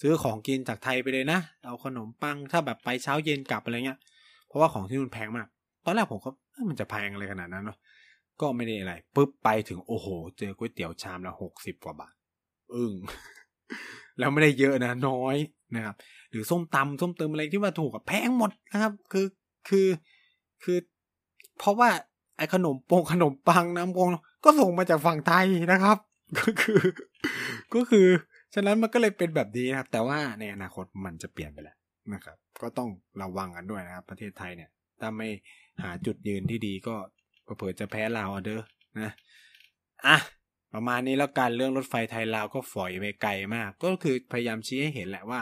[0.00, 4.00] ซื้อของกินจากไทยไปเลยนะเอาขนมปังถ้าแบบไปเช้าเย็นกลับอะไรเงี้ย
[4.46, 5.48] เพราะว่าของที่นู่นแพงมาก
[5.84, 6.30] ตอนแรกผมก็
[6.68, 7.78] มันจะแพงอะไรขนาดนั้นเนาะ
[8.40, 10.06] ก็ไม่ได้อะไรปุ๊บไปถึงโอ้โห
[10.38, 12.14] เจอก๋วยเตี๋ยวชามละหกสิบกว่าบาท
[12.74, 12.92] อึ้ง
[14.18, 15.36] แล้วไม่ได้เยอะนะน้อย
[15.74, 15.94] นะครับ
[16.30, 19.26] หรือส้มตำส้มเติมอะไรที่ว่าถูกแพงหมดนะครับ คือ
[19.68, 19.86] คือ
[20.64, 20.78] คือ
[21.58, 21.90] เพราะว่า
[22.36, 24.08] ไอ้ขนมปงขนมปังน้ำปง
[24.44, 25.98] ก็ส่งมาจากฝั่งไทยนะครับ
[26.38, 26.80] ก็คือ
[27.74, 28.06] ก็คือ
[28.54, 31.76] ฉะนั้นมันก็เลยเป็นแบบนี้นะครับ แต่ว่าในอนาคตมันจะเปลี่ยนไปแล้ว
[32.14, 32.90] นะครับ ก็ต้อง
[33.22, 35.28] ระวังกันด้วยนะครับ ประเทศไทยเนี่ย ถ้าไม่
[35.82, 36.96] หาจุดยืนที่ดีก็
[37.56, 38.60] เผื่อจะแพ้ลาวเด้อ
[39.00, 39.10] นะ
[40.06, 40.16] อะ
[40.74, 45.40] ประมาณนี้แล้วการเรื่องรถไฟไทยลาวก็ฝอยไปไกลมาก ก็คือพยายามชี้ให้เห็นแหละว่า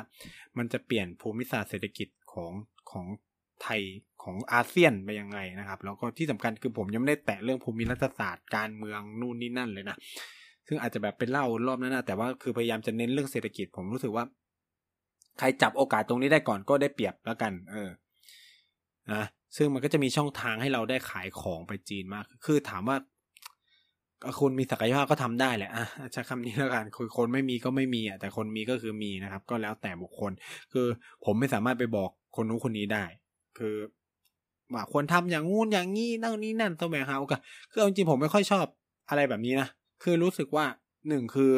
[0.58, 2.52] มันจะเปลี่ยนภูมิศาสตร์เศรษฐกิจของ
[2.90, 3.06] ของ
[3.62, 3.80] ไทย
[4.22, 9.96] ของอาเซียนไปยังไงนะครับ แล้วก็ที่สำคัญคือผมยังไม่ได้แตะเรื่องภูมิรัฐศาสตร์การเมืองนู่นนี่นั่นเลยนะ
[10.66, 14.24] ซึ่งอาจจะแบบเป็นเล่ารอบนั้นนะแต่ว่าคือพยายามจะเน้นเรื่องเศรษฐกิจ ผมรู้สึกว่า
[15.38, 17.90] ใครจับโอกาสตรงนี้ได้ก่อนก็ได้เปรียบแล้วกัน เออ
[19.12, 19.24] นะ
[19.56, 22.96] ซึ่งมันก็จะมีช่องทางให้เราได้ขายของไปจีนมาก คือถามว่า
[24.40, 30.32] คุณมีศักยภาพก็ทำได้แหละอะใช้คำนี้แล้วกันคือคนไม่มีก็ไม่มีอะแต่คนมีก็คือมีนะครับ ก็แล้วแต่บุคคล
[30.72, 30.86] คือ
[31.24, 33.04] ผมไม่สามารถไปบอกคนนู้นคนนี้ได้
[33.58, 33.74] คือ
[34.74, 37.40] ว่าควรทำอย่างงู้นอย่างงี้นั่งนี้นั่นตัวแบงหาโอกาส
[37.70, 38.66] คือจริงผมไม่ค่อยชอบ
[39.08, 39.68] อะไรแบบนี้นะ
[40.02, 40.64] คือรู้สึกว่า
[41.08, 41.52] หนึ่งคือ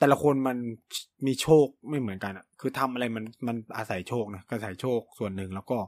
[0.00, 0.56] แต่ละคนมัน
[1.26, 5.78] มีโชคไม่เหมือนกันอะ คือทำอะไรมันมันอาศัยโชคนะอาศัยโชคส่วนหนึ่งแล้วก็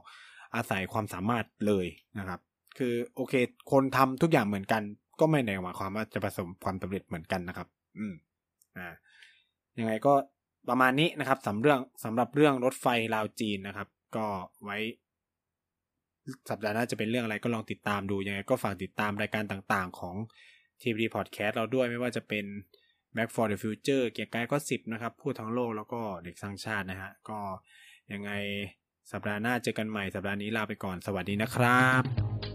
[0.55, 1.85] อาศัยความสามารถเลย
[2.19, 2.39] นะครับ
[2.77, 3.33] คือโอเค
[3.71, 4.81] คนทำทุกอย่างเหมือนกัน
[5.19, 7.67] ก็ไม่ได้หมายความว่าจะประสบความสำเร็จเหมือนกันนะครับ
[7.97, 8.13] อืม
[8.77, 8.87] อ่า
[9.79, 10.13] ยังไงก็
[10.69, 14.25] ประมาณนี้นะครับสำเรื่องสำหรับเรื่องรถไฟลาวจีนนะครับ ก็
[14.63, 14.77] ไว้
[16.49, 20.15] สัปดาห์หน้าจะเป็นเรื่องอะไรก็ลองติดตามดูยังไงก็ฝากติดตามรายการต่างๆ ของ
[20.81, 22.45] TVD Podcast เราด้วยไม่ว่าจะเป็น
[23.15, 27.39] Back for the Future เกียร์กายก็สิบนะครับ พูดทั้งโลกแล้วก็เด็กสร้างชาตินะฮะ ก็
[28.11, 28.31] ยังไง
[29.11, 32.52] สัปดาห์หน้าเจอกันใหม่สัปดาห์นี้ลาไปก่อนสวัสดีนะครับ